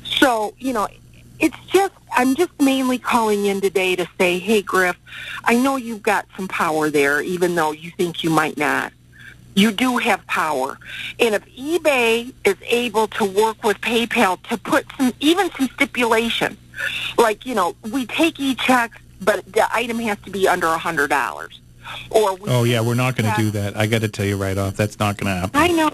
So, 0.04 0.54
you 0.59 0.73
know, 0.73 0.88
it's 1.38 1.56
just, 1.68 1.94
I'm 2.12 2.35
just 2.35 2.52
mainly 2.61 2.99
calling 2.99 3.47
in 3.47 3.61
today 3.62 3.97
to 3.97 4.06
say, 4.18 4.38
hey, 4.38 4.61
Griff, 4.61 4.99
I 5.44 5.56
know 5.56 5.76
you've 5.76 6.02
got 6.02 6.26
some 6.37 6.49
power 6.49 6.90
there, 6.90 7.23
even 7.23 7.54
though 7.54 7.73
you 7.73 7.90
think 7.92 8.23
you 8.23 8.28
might 8.30 8.59
not. 8.59 8.92
You 9.54 9.73
do 9.73 9.99
have 9.99 10.26
power. 10.26 10.78
And 11.19 11.35
if 11.35 11.45
eBay 11.47 12.33
is 12.45 12.57
able 12.66 13.09
to 13.09 13.25
work 13.25 13.62
with 13.64 13.80
PayPal 13.80 14.42
to 14.45 14.57
put 14.57 14.87
some, 14.97 15.12
even 15.21 15.50
some 15.52 15.69
stipulation, 15.75 16.57
like, 17.19 17.45
you 17.45 17.54
know, 17.54 17.75
we 17.90 18.07
take 18.07 18.38
e-checks, 18.40 18.99
but 19.21 19.45
the 19.52 19.66
item 19.75 19.99
has 20.00 20.19
to 20.25 20.30
be 20.30 20.49
under 20.49 20.66
a 20.69 20.78
$100. 20.78 21.59
Or 22.11 22.37
we 22.37 22.49
Oh 22.49 22.62
yeah, 22.64 22.80
we're 22.80 22.95
not 22.95 23.16
going 23.16 23.30
to 23.30 23.40
do 23.40 23.50
that. 23.52 23.76
I 23.76 23.87
got 23.87 24.02
to 24.02 24.09
tell 24.09 24.25
you 24.25 24.37
right 24.37 24.57
off, 24.57 24.76
that's 24.76 24.99
not 24.99 25.16
going 25.16 25.35
to 25.35 25.40
happen. 25.40 25.61
I 25.61 25.69
know. 25.69 25.90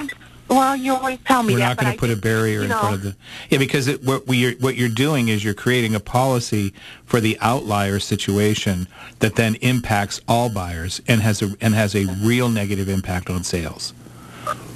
Well, 0.49 0.77
you 0.77 0.95
always 0.95 1.19
tell 1.25 1.43
me 1.43 1.55
We're 1.55 1.59
that. 1.61 1.69
not 1.71 1.77
going 1.79 1.89
I 1.89 1.95
to 1.95 1.99
put 1.99 2.11
a 2.11 2.17
barrier 2.17 2.59
you 2.59 2.63
in 2.65 2.69
know, 2.69 2.79
front 2.81 2.95
of 2.95 3.03
the 3.03 3.17
yeah 3.51 3.59
because 3.59 3.89
it, 3.89 4.05
what 4.05 4.27
we 4.27 4.55
what 4.57 4.77
you're 4.77 4.89
doing 4.89 5.29
is 5.29 5.43
you're 5.45 5.55
creating 5.55 5.95
a 5.95 6.01
policy 6.01 6.73
for 7.05 7.21
the 7.21 7.37
outlier 7.41 7.99
situation 7.99 8.87
that 9.19 9.35
then 9.35 9.57
impacts 9.57 10.21
all 10.29 10.49
buyers 10.49 11.01
and 11.09 11.21
has 11.21 11.43
a 11.43 11.57
and 11.61 11.75
has 11.75 11.95
a 11.97 12.05
real 12.23 12.49
negative 12.49 12.89
impact 12.89 13.29
on 13.29 13.43
sales. 13.43 13.93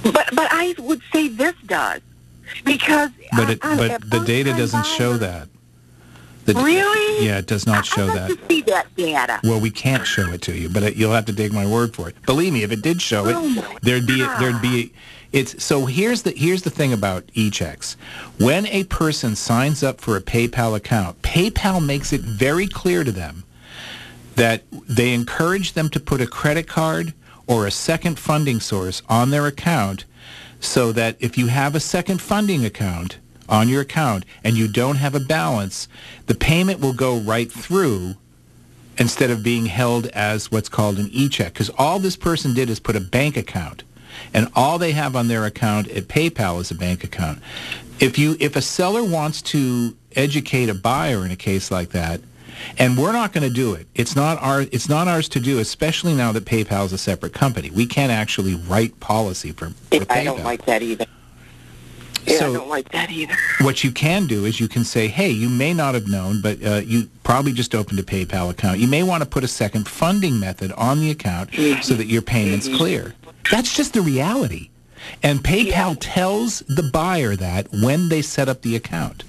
But 0.03 0.29
but 0.33 0.47
I 0.51 0.75
would 0.79 1.01
say 1.13 1.29
this 1.29 1.55
does. 1.65 2.01
because 2.65 3.11
But 3.37 3.49
it, 3.51 3.63
on- 3.65 3.77
but 3.77 4.09
the 4.09 4.19
data 4.19 4.51
doesn't 4.51 4.85
show 4.85 5.15
that. 5.17 5.47
The, 6.43 6.55
Really? 6.55 7.25
Yeah, 7.27 7.37
it 7.37 7.45
does 7.45 7.67
not 7.67 7.85
show 7.85 8.07
I'd 8.09 8.17
that. 8.17 8.27
to 8.39 8.47
see 8.47 8.61
that 8.63 8.93
data. 8.95 9.39
Well, 9.43 9.59
we 9.61 9.69
can't 9.69 10.05
show 10.07 10.27
it 10.33 10.41
to 10.41 10.57
you, 10.57 10.69
but 10.69 10.81
it, 10.81 10.95
you'll 10.95 11.13
have 11.13 11.25
to 11.25 11.33
take 11.33 11.53
my 11.53 11.67
word 11.67 11.93
for 11.95 12.09
it. 12.09 12.15
Believe 12.25 12.51
me, 12.51 12.63
if 12.63 12.71
it 12.71 12.81
did 12.81 12.99
show 12.99 13.27
it, 13.27 13.35
Oh, 13.37 13.77
there'd 13.83 14.07
be 14.07 14.17
God. 14.17 14.41
there'd 14.41 14.61
be 14.61 14.91
it's 15.31 15.63
so 15.63 15.85
here's 15.85 16.23
the 16.23 16.31
here's 16.31 16.63
the 16.63 16.69
thing 16.69 16.91
about 16.91 17.23
e-checks. 17.33 17.95
When 18.37 18.65
a 18.67 18.83
person 18.85 19.35
signs 19.35 19.83
up 19.83 20.01
for 20.01 20.17
a 20.17 20.21
PayPal 20.21 20.75
account, 20.75 21.21
PayPal 21.21 21.83
makes 21.85 22.11
it 22.11 22.21
very 22.21 22.67
clear 22.67 23.03
to 23.03 23.11
them 23.11 23.43
that 24.35 24.63
they 24.71 25.13
encourage 25.13 25.73
them 25.73 25.89
to 25.89 25.99
put 25.99 26.21
a 26.21 26.27
credit 26.27 26.67
card 26.67 27.13
or 27.47 27.65
a 27.65 27.71
second 27.71 28.17
funding 28.17 28.59
source 28.59 29.01
on 29.09 29.29
their 29.29 29.45
account 29.45 30.05
so 30.59 30.91
that 30.91 31.17
if 31.19 31.37
you 31.37 31.47
have 31.47 31.75
a 31.75 31.79
second 31.79 32.21
funding 32.21 32.63
account 32.63 33.17
on 33.49 33.67
your 33.67 33.81
account 33.81 34.25
and 34.43 34.55
you 34.55 34.67
don't 34.67 34.95
have 34.97 35.15
a 35.15 35.19
balance, 35.19 35.87
the 36.27 36.35
payment 36.35 36.79
will 36.79 36.93
go 36.93 37.17
right 37.17 37.51
through 37.51 38.15
instead 38.97 39.29
of 39.29 39.43
being 39.43 39.65
held 39.65 40.07
as 40.07 40.51
what's 40.51 40.69
called 40.69 40.99
an 40.99 41.09
e-check. 41.11 41.53
Because 41.53 41.71
all 41.77 41.99
this 41.99 42.15
person 42.15 42.53
did 42.53 42.69
is 42.69 42.79
put 42.79 42.95
a 42.95 43.01
bank 43.01 43.35
account, 43.35 43.83
and 44.33 44.49
all 44.55 44.77
they 44.77 44.91
have 44.91 45.15
on 45.15 45.27
their 45.27 45.45
account 45.45 45.87
at 45.89 46.03
PayPal 46.07 46.59
is 46.61 46.71
a 46.71 46.75
bank 46.75 47.03
account. 47.03 47.39
If 47.99 48.17
you 48.17 48.35
if 48.39 48.55
a 48.55 48.61
seller 48.61 49.03
wants 49.03 49.41
to 49.43 49.95
educate 50.15 50.69
a 50.69 50.73
buyer 50.73 51.25
in 51.25 51.31
a 51.31 51.35
case 51.35 51.71
like 51.71 51.89
that, 51.89 52.21
and 52.77 52.97
we're 52.97 53.11
not 53.11 53.33
going 53.33 53.47
to 53.47 53.53
do 53.53 53.73
it. 53.73 53.87
It's 53.95 54.15
not 54.15 54.41
our 54.41 54.61
it's 54.61 54.89
not 54.89 55.07
ours 55.07 55.29
to 55.29 55.39
do, 55.39 55.59
especially 55.59 56.13
now 56.13 56.31
that 56.31 56.45
PayPal 56.45 56.85
is 56.85 56.93
a 56.93 56.97
separate 56.97 57.33
company. 57.33 57.69
We 57.69 57.85
can't 57.85 58.11
actually 58.11 58.55
write 58.55 58.99
policy 58.99 59.51
for, 59.51 59.69
for 59.69 59.73
PayPal. 59.97 60.11
I 60.11 60.23
don't 60.23 60.43
like 60.43 60.65
that 60.65 60.81
either. 60.81 61.05
Yeah, 62.25 62.37
So- 62.37 62.51
I 62.51 62.53
don't 62.57 62.69
like 62.69 62.89
that 62.89 63.09
either. 63.09 63.35
What 63.61 63.83
you 63.83 63.91
can 63.91 64.27
do 64.27 64.45
is 64.45 64.59
you 64.59 64.67
can 64.67 64.83
say, 64.83 65.07
hey, 65.07 65.29
you 65.31 65.49
may 65.49 65.73
not 65.73 65.95
have 65.95 66.07
known, 66.07 66.39
but 66.41 66.63
uh, 66.63 66.75
you 66.85 67.09
probably 67.23 67.51
just 67.51 67.73
opened 67.73 67.97
a 67.99 68.03
PayPal 68.03 68.49
account. 68.51 68.77
You 68.79 68.87
may 68.87 69.01
want 69.01 69.23
to 69.23 69.29
put 69.29 69.43
a 69.43 69.47
second 69.47 69.87
funding 69.87 70.39
method 70.39 70.71
on 70.73 70.99
the 70.99 71.09
account 71.09 71.49
so 71.81 71.95
that 71.95 72.05
your 72.07 72.21
payment's 72.21 72.67
clear. 72.67 73.15
That's 73.49 73.75
just 73.75 73.93
the 73.93 74.01
reality. 74.01 74.69
And 75.23 75.39
PayPal 75.39 75.97
tells 75.99 76.59
the 76.67 76.83
buyer 76.83 77.35
that 77.35 77.67
when 77.71 78.09
they 78.09 78.21
set 78.21 78.47
up 78.47 78.61
the 78.61 78.75
account. 78.75 79.23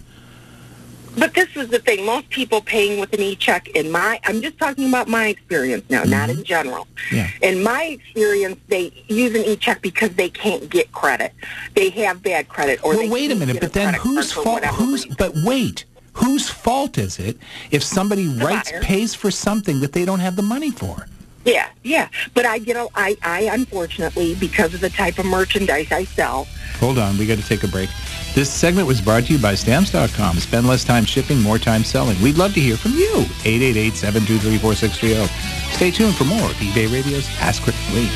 But 1.17 1.35
this 1.35 1.55
is 1.57 1.69
the 1.69 1.79
thing. 1.79 2.07
Most 2.07 2.31
people 2.31 2.63
paying 2.63 2.99
with 2.99 3.13
an 3.13 3.21
e-check 3.21 3.69
in 3.69 3.91
my, 3.91 4.19
I'm 4.25 4.41
just 4.41 4.57
talking 4.59 4.89
about 4.89 5.09
my 5.09 5.27
experience 5.27 5.85
now, 5.91 6.05
not 6.05 6.31
in 6.31 6.43
general. 6.43 6.87
Mm-hmm. 7.11 7.17
Yeah. 7.17 7.31
In 7.43 7.63
my 7.63 7.83
experience, 7.85 8.59
they 8.69 8.93
use 9.09 9.35
an 9.35 9.45
e-check 9.45 9.83
because 9.83 10.11
they 10.15 10.31
can't 10.31 10.71
get 10.71 10.91
credit. 10.93 11.33
They 11.75 11.91
have 11.91 12.23
bad 12.23 12.49
credit 12.49 12.83
or 12.83 12.93
Well, 12.93 13.01
they 13.01 13.11
wait 13.11 13.31
a 13.31 13.35
minute, 13.35 13.61
but 13.61 13.75
then 13.75 13.93
credit 13.95 14.01
card 14.03 14.17
whose 14.17 14.33
fault? 14.33 14.81
reason. 14.81 15.15
But 15.19 15.33
wait, 15.45 15.85
whose 16.15 16.49
fault 16.49 16.97
is 16.97 17.19
it 17.19 17.37
if 17.71 17.83
somebody 17.83 18.29
writes 18.29 18.71
buyer. 18.71 18.81
pays 18.81 19.15
for 19.15 19.31
something 19.31 19.81
that 19.81 19.93
they 19.93 20.07
don't 20.07 20.21
have 20.21 20.37
the 20.37 20.43
money 20.43 20.71
for? 20.71 21.07
Yeah, 21.45 21.69
yeah. 21.83 22.09
But 22.35 22.47
I 22.47 22.59
get 22.59 22.77
a, 22.77 22.89
I, 22.95 23.17
I 23.23 23.41
unfortunately, 23.53 24.37
because 24.37 24.75
of 24.75 24.81
the 24.81 24.91
type 24.91 25.19
of 25.19 25.27
merchandise 25.27 25.91
I 25.91 26.05
sell, 26.05 26.47
Hold 26.83 26.99
on, 26.99 27.17
we 27.17 27.27
got 27.27 27.39
to 27.39 27.47
take 27.47 27.63
a 27.63 27.69
break. 27.69 27.89
This 28.35 28.51
segment 28.51 28.89
was 28.89 29.01
brought 29.01 29.27
to 29.27 29.33
you 29.33 29.39
by 29.39 29.55
Stamps.com. 29.55 30.39
Spend 30.39 30.67
less 30.67 30.83
time 30.83 31.05
shipping, 31.05 31.41
more 31.41 31.59
time 31.59 31.85
selling. 31.85 32.21
We'd 32.21 32.39
love 32.39 32.55
to 32.55 32.61
hear 32.61 32.77
from 32.77 32.91
you. 32.93 33.25
888-723-4630. 33.45 35.29
Stay 35.75 35.93
tuned 35.93 36.17
for 36.17 36.25
more 36.25 36.51
of 36.51 36.57
eBay 36.57 36.93
Radio's 36.93 37.29
Ask 37.39 37.65
Rick 37.69 37.77
Lee. 37.93 38.09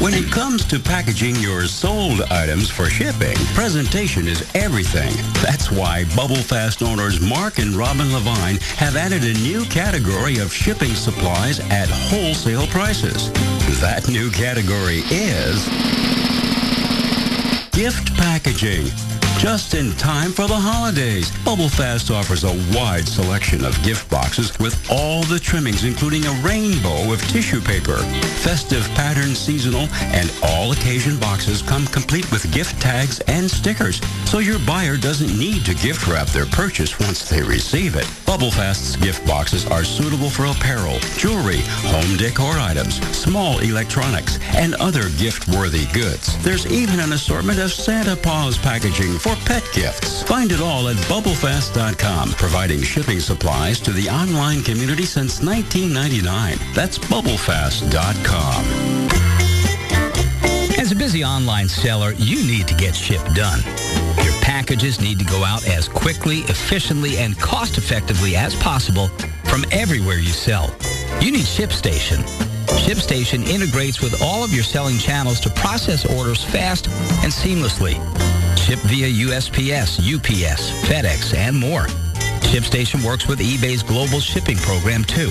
When 0.00 0.12
it 0.12 0.30
comes 0.30 0.64
to 0.66 0.78
packaging 0.78 1.36
your 1.36 1.66
sold 1.66 2.22
items 2.30 2.68
for 2.68 2.86
shipping, 2.86 3.36
presentation 3.54 4.26
is 4.26 4.44
everything. 4.54 5.12
That's 5.42 5.70
why 5.70 6.04
Bubble 6.16 6.36
Fast 6.36 6.82
owners 6.82 7.20
Mark 7.20 7.58
and 7.58 7.74
Robin 7.74 8.12
Levine 8.12 8.58
have 8.76 8.96
added 8.96 9.22
a 9.24 9.32
new 9.40 9.64
category 9.66 10.38
of 10.38 10.52
shipping 10.52 10.94
supplies 10.94 11.60
at 11.70 11.88
wholesale 11.88 12.66
prices. 12.66 13.32
That 13.80 14.08
new 14.08 14.30
category 14.30 15.02
is 15.10 15.64
gift 17.72 18.14
packaging. 18.16 19.13
Just 19.44 19.74
in 19.74 19.92
time 19.96 20.32
for 20.32 20.46
the 20.46 20.56
holidays, 20.56 21.30
Bubble 21.44 21.68
Fast 21.68 22.10
offers 22.10 22.44
a 22.44 22.74
wide 22.74 23.06
selection 23.06 23.62
of 23.62 23.80
gift 23.82 24.10
boxes 24.10 24.58
with 24.58 24.74
all 24.90 25.22
the 25.24 25.38
trimmings, 25.38 25.84
including 25.84 26.24
a 26.24 26.32
rainbow 26.40 27.12
of 27.12 27.20
tissue 27.28 27.60
paper. 27.60 27.98
Festive 28.40 28.88
pattern 28.94 29.34
seasonal 29.34 29.86
and 30.16 30.32
all 30.44 30.72
occasion 30.72 31.20
boxes 31.20 31.60
come 31.60 31.86
complete 31.88 32.24
with 32.32 32.50
gift 32.54 32.80
tags 32.80 33.20
and 33.28 33.50
stickers, 33.50 34.00
so 34.24 34.38
your 34.38 34.58
buyer 34.60 34.96
doesn't 34.96 35.38
need 35.38 35.62
to 35.66 35.74
gift 35.74 36.08
wrap 36.08 36.28
their 36.28 36.46
purchase 36.46 36.98
once 36.98 37.28
they 37.28 37.42
receive 37.42 37.96
it. 37.96 38.08
Bubble 38.24 38.50
Fast's 38.50 38.96
gift 38.96 39.26
boxes 39.26 39.66
are 39.66 39.84
suitable 39.84 40.30
for 40.30 40.46
apparel, 40.46 40.98
jewelry, 41.18 41.60
home 41.92 42.16
decor 42.16 42.58
items, 42.58 42.94
small 43.14 43.58
electronics, 43.58 44.38
and 44.54 44.74
other 44.76 45.10
gift-worthy 45.18 45.84
goods. 45.92 46.42
There's 46.42 46.64
even 46.72 46.98
an 46.98 47.12
assortment 47.12 47.58
of 47.58 47.74
Santa 47.74 48.16
Paws 48.16 48.56
packaging 48.56 49.18
for 49.18 49.33
pet 49.44 49.68
gifts. 49.72 50.22
Find 50.22 50.52
it 50.52 50.60
all 50.60 50.88
at 50.88 50.96
bubblefast.com, 51.08 52.30
providing 52.32 52.82
shipping 52.82 53.20
supplies 53.20 53.80
to 53.80 53.92
the 53.92 54.08
online 54.08 54.62
community 54.62 55.04
since 55.04 55.42
1999. 55.42 56.58
That's 56.74 56.98
bubblefast.com. 56.98 58.64
As 60.78 60.92
a 60.92 60.96
busy 60.96 61.24
online 61.24 61.68
seller, 61.68 62.12
you 62.14 62.44
need 62.46 62.68
to 62.68 62.74
get 62.74 62.94
ship 62.94 63.22
done. 63.34 63.60
Your 64.22 64.34
packages 64.42 65.00
need 65.00 65.18
to 65.18 65.24
go 65.24 65.42
out 65.44 65.66
as 65.66 65.88
quickly, 65.88 66.40
efficiently, 66.40 67.16
and 67.16 67.38
cost-effectively 67.38 68.36
as 68.36 68.54
possible 68.56 69.08
from 69.44 69.64
everywhere 69.70 70.18
you 70.18 70.32
sell. 70.32 70.74
You 71.20 71.32
need 71.32 71.46
ShipStation. 71.46 72.22
ShipStation 72.66 73.46
integrates 73.46 74.02
with 74.02 74.20
all 74.20 74.44
of 74.44 74.52
your 74.52 74.64
selling 74.64 74.98
channels 74.98 75.40
to 75.40 75.50
process 75.50 76.04
orders 76.04 76.44
fast 76.44 76.88
and 76.88 77.32
seamlessly. 77.32 77.94
Ship 78.56 78.78
via 78.80 79.08
USPS, 79.26 79.98
UPS, 79.98 80.70
FedEx, 80.88 81.34
and 81.34 81.56
more. 81.56 81.86
ShipStation 82.50 83.04
works 83.04 83.26
with 83.26 83.40
eBay's 83.40 83.82
global 83.82 84.20
shipping 84.20 84.56
program 84.58 85.04
too. 85.04 85.30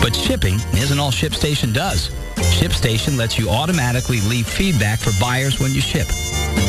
But 0.00 0.14
shipping 0.14 0.54
isn't 0.74 0.98
all 0.98 1.10
ShipStation 1.10 1.72
does. 1.72 2.10
ShipStation 2.36 3.16
lets 3.16 3.38
you 3.38 3.48
automatically 3.48 4.20
leave 4.22 4.46
feedback 4.46 4.98
for 4.98 5.12
buyers 5.20 5.60
when 5.60 5.72
you 5.72 5.80
ship. 5.80 6.08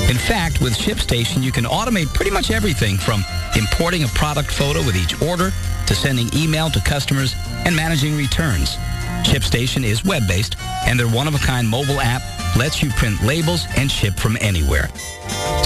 In 0.09 0.17
fact, 0.17 0.61
with 0.61 0.77
ShipStation, 0.77 1.41
you 1.41 1.51
can 1.51 1.63
automate 1.65 2.13
pretty 2.13 2.31
much 2.31 2.51
everything 2.51 2.97
from 2.97 3.23
importing 3.57 4.03
a 4.03 4.07
product 4.09 4.51
photo 4.51 4.79
with 4.85 4.95
each 4.95 5.19
order 5.21 5.51
to 5.87 5.95
sending 5.95 6.29
email 6.35 6.69
to 6.69 6.79
customers 6.81 7.33
and 7.65 7.75
managing 7.75 8.15
returns. 8.15 8.77
ShipStation 9.23 9.83
is 9.83 10.05
web-based, 10.05 10.55
and 10.85 10.99
their 10.99 11.07
one-of-a-kind 11.07 11.67
mobile 11.67 11.99
app 11.99 12.21
lets 12.55 12.83
you 12.83 12.89
print 12.91 13.21
labels 13.23 13.65
and 13.77 13.91
ship 13.91 14.15
from 14.19 14.37
anywhere. 14.41 14.89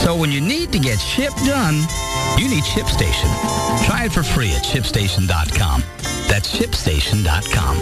So 0.03 0.15
when 0.15 0.31
you 0.31 0.39
need 0.39 0.71
to 0.71 0.79
get 0.79 0.97
ship 0.97 1.33
done, 1.45 1.75
you 2.37 2.47
need 2.47 2.63
ShipStation. 2.63 3.29
Try 3.85 4.05
it 4.05 4.11
for 4.13 4.23
free 4.23 4.51
at 4.51 4.63
shipstation.com. 4.63 5.83
That's 6.27 6.57
shipstation.com. 6.57 7.75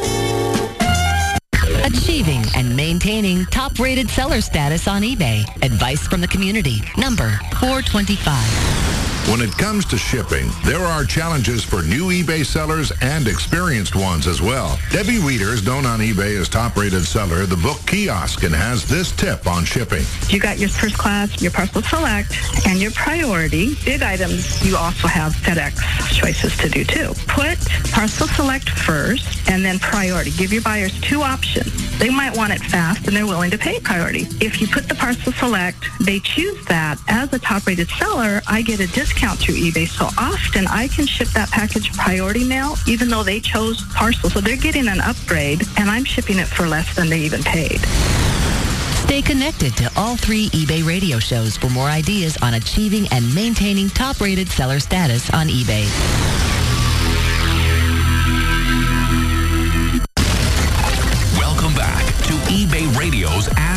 Achieving 2.17 2.45
and 2.55 2.75
maintaining 2.75 3.45
top-rated 3.45 4.09
seller 4.09 4.41
status 4.41 4.87
on 4.87 5.03
eBay. 5.03 5.45
Advice 5.63 6.07
from 6.07 6.19
the 6.19 6.27
community. 6.27 6.81
Number 6.97 7.29
425. 7.59 8.87
When 9.29 9.41
it 9.41 9.51
comes 9.57 9.83
to 9.87 9.97
shipping, 9.97 10.49
there 10.63 10.79
are 10.79 11.03
challenges 11.03 11.61
for 11.61 11.83
new 11.83 12.05
eBay 12.11 12.45
sellers 12.45 12.93
and 13.01 13.27
experienced 13.27 13.93
ones 13.93 14.25
as 14.25 14.41
well. 14.41 14.79
Debbie 14.89 15.19
Weeder 15.19 15.49
is 15.49 15.65
known 15.65 15.85
on 15.85 15.99
eBay 15.99 16.39
as 16.39 16.47
top-rated 16.47 17.05
seller, 17.05 17.45
the 17.45 17.57
book 17.57 17.77
kiosk, 17.85 18.43
and 18.43 18.55
has 18.55 18.87
this 18.87 19.11
tip 19.11 19.45
on 19.45 19.65
shipping. 19.65 20.05
You 20.29 20.39
got 20.39 20.59
your 20.59 20.69
first 20.69 20.97
class, 20.97 21.41
your 21.41 21.51
parcel 21.51 21.81
select, 21.81 22.33
and 22.65 22.81
your 22.81 22.91
priority. 22.91 23.75
Big 23.83 24.01
items, 24.01 24.65
you 24.65 24.77
also 24.77 25.09
have 25.09 25.33
FedEx 25.33 25.81
choices 26.13 26.55
to 26.59 26.69
do 26.69 26.85
too. 26.85 27.11
Put 27.27 27.59
parcel 27.91 28.27
select 28.29 28.69
first 28.69 29.51
and 29.51 29.63
then 29.63 29.77
priority. 29.77 30.31
Give 30.31 30.53
your 30.53 30.61
buyers 30.61 30.97
two 31.01 31.21
options. 31.21 31.99
They 31.99 32.06
might 32.11 32.35
want 32.35 32.53
it 32.53 32.59
fast 32.59 33.07
and 33.07 33.15
they're 33.15 33.25
willing 33.25 33.51
to 33.51 33.57
pay 33.57 33.79
priority. 33.79 34.27
If 34.41 34.61
you 34.61 34.67
put 34.67 34.87
the 34.87 34.95
parcel 34.95 35.31
select, 35.33 35.85
they 35.99 36.19
choose 36.19 36.63
that. 36.65 36.99
As 37.07 37.31
a 37.33 37.39
top-rated 37.39 37.89
seller, 37.89 38.41
I 38.47 38.61
get 38.61 38.79
a 38.79 38.87
discount 38.87 39.39
through 39.39 39.55
eBay. 39.55 39.87
So 39.87 40.05
often 40.17 40.67
I 40.67 40.87
can 40.87 41.05
ship 41.05 41.27
that 41.29 41.49
package 41.49 41.91
priority 41.93 42.43
mail 42.43 42.75
even 42.87 43.09
though 43.09 43.23
they 43.23 43.39
chose 43.39 43.83
parcel. 43.93 44.29
So 44.29 44.41
they're 44.41 44.57
getting 44.57 44.87
an 44.87 45.01
upgrade 45.01 45.63
and 45.77 45.89
I'm 45.89 46.03
shipping 46.05 46.39
it 46.39 46.47
for 46.47 46.67
less 46.67 46.95
than 46.95 47.09
they 47.09 47.19
even 47.21 47.43
paid. 47.43 47.79
Stay 49.07 49.21
connected 49.21 49.75
to 49.77 49.89
all 49.95 50.17
three 50.17 50.49
eBay 50.49 50.85
radio 50.85 51.17
shows 51.17 51.55
for 51.55 51.69
more 51.69 51.87
ideas 51.87 52.37
on 52.41 52.55
achieving 52.55 53.07
and 53.11 53.33
maintaining 53.33 53.89
top-rated 53.89 54.49
seller 54.49 54.79
status 54.79 55.29
on 55.33 55.47
eBay. 55.47 55.87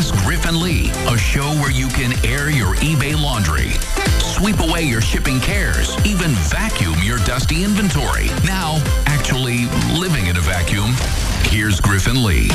Ask 0.00 0.14
Griff 0.25 0.47
Griff 0.47 0.57
Lee, 0.57 0.88
a 1.09 1.19
show 1.19 1.52
where 1.61 1.71
you 1.71 1.87
can 1.88 2.14
air 2.25 2.49
your 2.49 2.75
eBay 2.76 3.23
laundry, 3.23 3.73
sweep 4.19 4.59
away 4.61 4.80
your 4.80 5.02
shipping 5.02 5.38
cares, 5.40 5.95
even 6.07 6.30
vacuum 6.49 6.95
your 7.02 7.19
dusty 7.19 7.64
inventory. 7.64 8.28
Now, 8.47 8.83
actually 9.04 9.66
living 10.00 10.28
in 10.28 10.38
a 10.38 10.40
vacuum, 10.40 10.92
here's 11.50 11.83
Griff 11.83 12.07
and 12.07 12.25
Lee. 12.25 12.49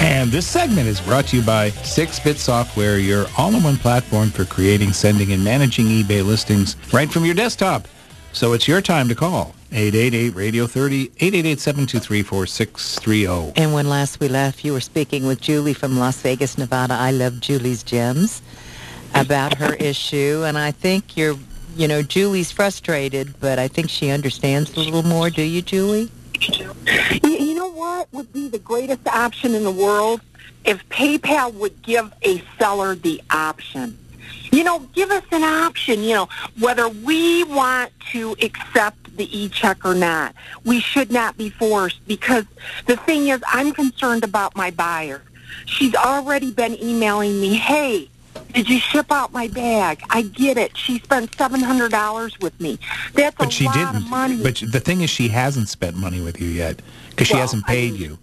And 0.00 0.32
this 0.32 0.46
segment 0.46 0.88
is 0.88 1.02
brought 1.02 1.26
to 1.26 1.36
you 1.36 1.42
by 1.42 1.68
6-Bit 1.68 2.38
Software, 2.38 2.98
your 2.98 3.26
all-in-one 3.36 3.76
platform 3.76 4.30
for 4.30 4.46
creating, 4.46 4.94
sending, 4.94 5.32
and 5.32 5.44
managing 5.44 5.84
eBay 5.88 6.24
listings 6.24 6.76
right 6.94 7.12
from 7.12 7.26
your 7.26 7.34
desktop. 7.34 7.86
So 8.32 8.54
it's 8.54 8.66
your 8.66 8.80
time 8.80 9.10
to 9.10 9.14
call. 9.14 9.54
888-Radio-30, 9.70 11.10
888-723-4630. 11.12 13.52
And 13.56 13.74
when 13.74 13.88
last 13.88 14.18
we 14.18 14.28
left, 14.28 14.64
you 14.64 14.72
were 14.72 14.80
speaking 14.80 15.26
with 15.26 15.40
Julie 15.40 15.74
from 15.74 15.98
Las 15.98 16.20
Vegas, 16.22 16.56
Nevada. 16.56 16.94
I 16.94 17.10
love 17.10 17.40
Julie's 17.40 17.82
Gems 17.82 18.40
about 19.14 19.58
her 19.58 19.74
issue. 19.74 20.42
And 20.46 20.56
I 20.56 20.70
think 20.70 21.16
you're, 21.16 21.36
you 21.76 21.86
know, 21.86 22.02
Julie's 22.02 22.50
frustrated, 22.50 23.38
but 23.40 23.58
I 23.58 23.68
think 23.68 23.90
she 23.90 24.10
understands 24.10 24.74
a 24.74 24.80
little 24.80 25.02
more. 25.02 25.28
Do 25.28 25.42
you, 25.42 25.60
Julie? 25.60 26.10
You, 26.40 26.74
you 27.24 27.54
know 27.54 27.70
what 27.70 28.10
would 28.12 28.32
be 28.32 28.48
the 28.48 28.58
greatest 28.58 29.06
option 29.06 29.54
in 29.54 29.64
the 29.64 29.70
world? 29.70 30.22
If 30.64 30.86
PayPal 30.88 31.52
would 31.54 31.82
give 31.82 32.12
a 32.22 32.42
seller 32.58 32.94
the 32.94 33.20
option. 33.30 33.98
You 34.50 34.64
know, 34.64 34.78
give 34.94 35.10
us 35.10 35.24
an 35.30 35.44
option, 35.44 36.02
you 36.02 36.14
know, 36.14 36.28
whether 36.58 36.88
we 36.88 37.44
want 37.44 37.92
to 38.12 38.34
accept 38.40 39.07
the 39.18 39.38
e-check 39.38 39.84
or 39.84 39.94
not. 39.94 40.34
We 40.64 40.80
should 40.80 41.10
not 41.12 41.36
be 41.36 41.50
forced 41.50 42.00
because 42.08 42.44
the 42.86 42.96
thing 42.96 43.28
is, 43.28 43.42
I'm 43.46 43.72
concerned 43.72 44.24
about 44.24 44.56
my 44.56 44.70
buyer. 44.70 45.22
She's 45.66 45.94
already 45.94 46.50
been 46.50 46.80
emailing 46.82 47.40
me, 47.40 47.54
hey, 47.56 48.08
did 48.54 48.68
you 48.68 48.78
ship 48.78 49.06
out 49.10 49.32
my 49.32 49.48
bag? 49.48 50.00
I 50.08 50.22
get 50.22 50.56
it. 50.56 50.76
She 50.76 51.00
spent 51.00 51.34
seven 51.34 51.60
hundred 51.60 51.90
dollars 51.90 52.38
with 52.40 52.58
me. 52.60 52.78
That's 53.14 53.36
But 53.36 53.48
a 53.48 53.50
she 53.50 53.64
lot 53.66 53.74
didn't. 53.74 53.96
of 53.96 54.08
money. 54.08 54.42
But 54.42 54.62
the 54.72 54.80
thing 54.80 55.02
is, 55.02 55.10
she 55.10 55.28
hasn't 55.28 55.68
spent 55.68 55.96
money 55.96 56.20
with 56.20 56.40
you 56.40 56.48
yet 56.48 56.80
because 57.10 57.26
she 57.26 57.36
hasn't 57.36 57.64
I 57.68 57.72
paid 57.74 57.92
mean, 57.94 58.02
you. 58.02 58.18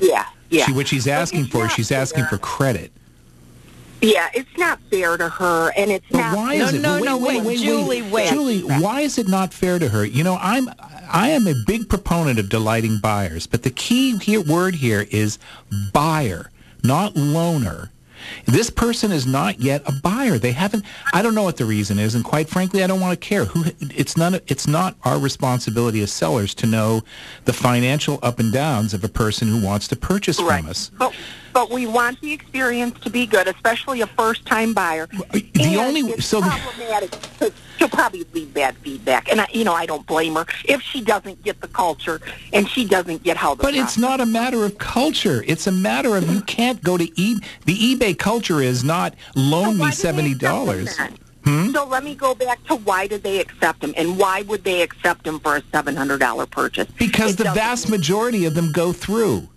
yeah, 0.00 0.26
yeah. 0.50 0.66
She, 0.66 0.72
what 0.72 0.88
she's 0.88 1.06
asking 1.06 1.46
for, 1.46 1.68
she's 1.68 1.92
asking 1.92 2.24
for 2.26 2.36
credit. 2.38 2.92
Yeah, 4.04 4.28
it's 4.34 4.56
not 4.58 4.78
fair 4.90 5.16
to 5.16 5.28
her, 5.28 5.72
and 5.76 5.90
it's 5.90 6.04
But 6.10 6.18
not. 6.18 6.36
why 6.36 6.58
No, 6.58 6.68
it? 6.68 6.74
no, 6.80 6.94
wait, 6.96 7.04
no, 7.04 7.16
wait, 7.16 7.36
wait, 7.38 7.44
wait, 7.46 7.58
Julie, 7.60 8.02
wait. 8.02 8.28
Julie, 8.28 8.60
why 8.60 9.00
is 9.00 9.16
it 9.18 9.28
not 9.28 9.54
fair 9.54 9.78
to 9.78 9.88
her? 9.88 10.04
You 10.04 10.22
know, 10.24 10.38
I'm 10.40 10.68
I 11.10 11.28
am 11.30 11.46
a 11.46 11.54
big 11.66 11.88
proponent 11.88 12.38
of 12.38 12.48
delighting 12.48 12.98
buyers, 12.98 13.46
but 13.46 13.62
the 13.62 13.70
key 13.70 14.16
here 14.18 14.40
word 14.42 14.74
here 14.76 15.06
is 15.10 15.38
buyer, 15.92 16.50
not 16.82 17.14
loaner. 17.14 17.88
This 18.46 18.70
person 18.70 19.12
is 19.12 19.26
not 19.26 19.60
yet 19.60 19.82
a 19.86 19.92
buyer. 19.92 20.38
They 20.38 20.52
haven't. 20.52 20.84
I 21.12 21.20
don't 21.22 21.34
know 21.34 21.42
what 21.42 21.56
the 21.58 21.66
reason 21.66 21.98
is, 21.98 22.14
and 22.14 22.24
quite 22.24 22.48
frankly, 22.48 22.82
I 22.82 22.86
don't 22.86 23.00
want 23.00 23.18
to 23.18 23.26
care. 23.26 23.44
Who? 23.46 23.64
It's 23.80 24.16
not. 24.16 24.34
It's 24.48 24.66
not 24.66 24.96
our 25.04 25.18
responsibility 25.18 26.00
as 26.02 26.10
sellers 26.12 26.54
to 26.56 26.66
know 26.66 27.02
the 27.44 27.52
financial 27.52 28.18
up 28.22 28.38
and 28.38 28.52
downs 28.52 28.92
of 28.94 29.02
a 29.04 29.08
person 29.08 29.48
who 29.48 29.60
wants 29.64 29.88
to 29.88 29.96
purchase 29.96 30.40
Right. 30.40 30.60
from 30.62 30.70
us. 30.70 30.90
But 30.98 31.12
but 31.54 31.70
we 31.70 31.86
want 31.86 32.20
the 32.20 32.32
experience 32.32 32.98
to 33.00 33.08
be 33.08 33.24
good, 33.24 33.48
especially 33.48 34.02
a 34.02 34.06
first 34.08 34.44
time 34.44 34.74
buyer. 34.74 35.06
The 35.06 35.48
And 35.60 35.76
only 35.76 36.20
so. 36.20 36.42
problematic 36.42 37.16
she'll 37.78 37.88
probably 37.88 38.26
leave 38.32 38.52
bad 38.52 38.76
feedback, 38.78 39.30
and 39.30 39.40
I, 39.40 39.46
you 39.52 39.64
know 39.64 39.72
I 39.72 39.86
don't 39.86 40.06
blame 40.06 40.34
her 40.34 40.46
if 40.64 40.82
she 40.82 41.00
doesn't 41.00 41.42
get 41.42 41.60
the 41.60 41.68
culture 41.68 42.20
and 42.52 42.68
she 42.68 42.84
doesn't 42.84 43.22
get 43.22 43.36
how 43.36 43.54
the. 43.54 43.62
But 43.62 43.74
it's 43.74 43.96
not 43.96 44.20
a 44.20 44.26
matter 44.26 44.64
of 44.64 44.78
culture. 44.78 45.42
It's 45.46 45.66
a 45.66 45.72
matter 45.72 46.16
of 46.16 46.28
you 46.28 46.42
can't 46.42 46.82
go 46.82 46.98
to 46.98 47.08
e. 47.20 47.38
The 47.64 47.76
eBay 47.76 48.18
culture 48.18 48.60
is 48.60 48.84
not 48.84 49.14
loan 49.34 49.64
So 49.64 49.72
me 49.72 49.78
why 49.80 49.90
do 49.90 49.96
they 49.96 50.02
seventy 50.02 50.34
dollars. 50.34 50.98
Hmm? 51.44 51.72
So 51.72 51.86
let 51.86 52.02
me 52.02 52.14
go 52.14 52.34
back 52.34 52.64
to 52.64 52.74
why 52.74 53.06
did 53.06 53.22
they 53.22 53.38
accept 53.38 53.80
them, 53.80 53.94
and 53.96 54.18
why 54.18 54.42
would 54.42 54.64
they 54.64 54.82
accept 54.82 55.24
them 55.24 55.38
for 55.38 55.56
a 55.56 55.62
seven 55.70 55.94
hundred 55.94 56.18
dollar 56.18 56.46
purchase? 56.46 56.88
Because 56.98 57.32
It 57.32 57.38
the 57.38 57.52
vast 57.52 57.88
majority 57.88 58.44
of 58.44 58.54
them 58.54 58.72
go 58.72 58.92
through. 58.92 59.48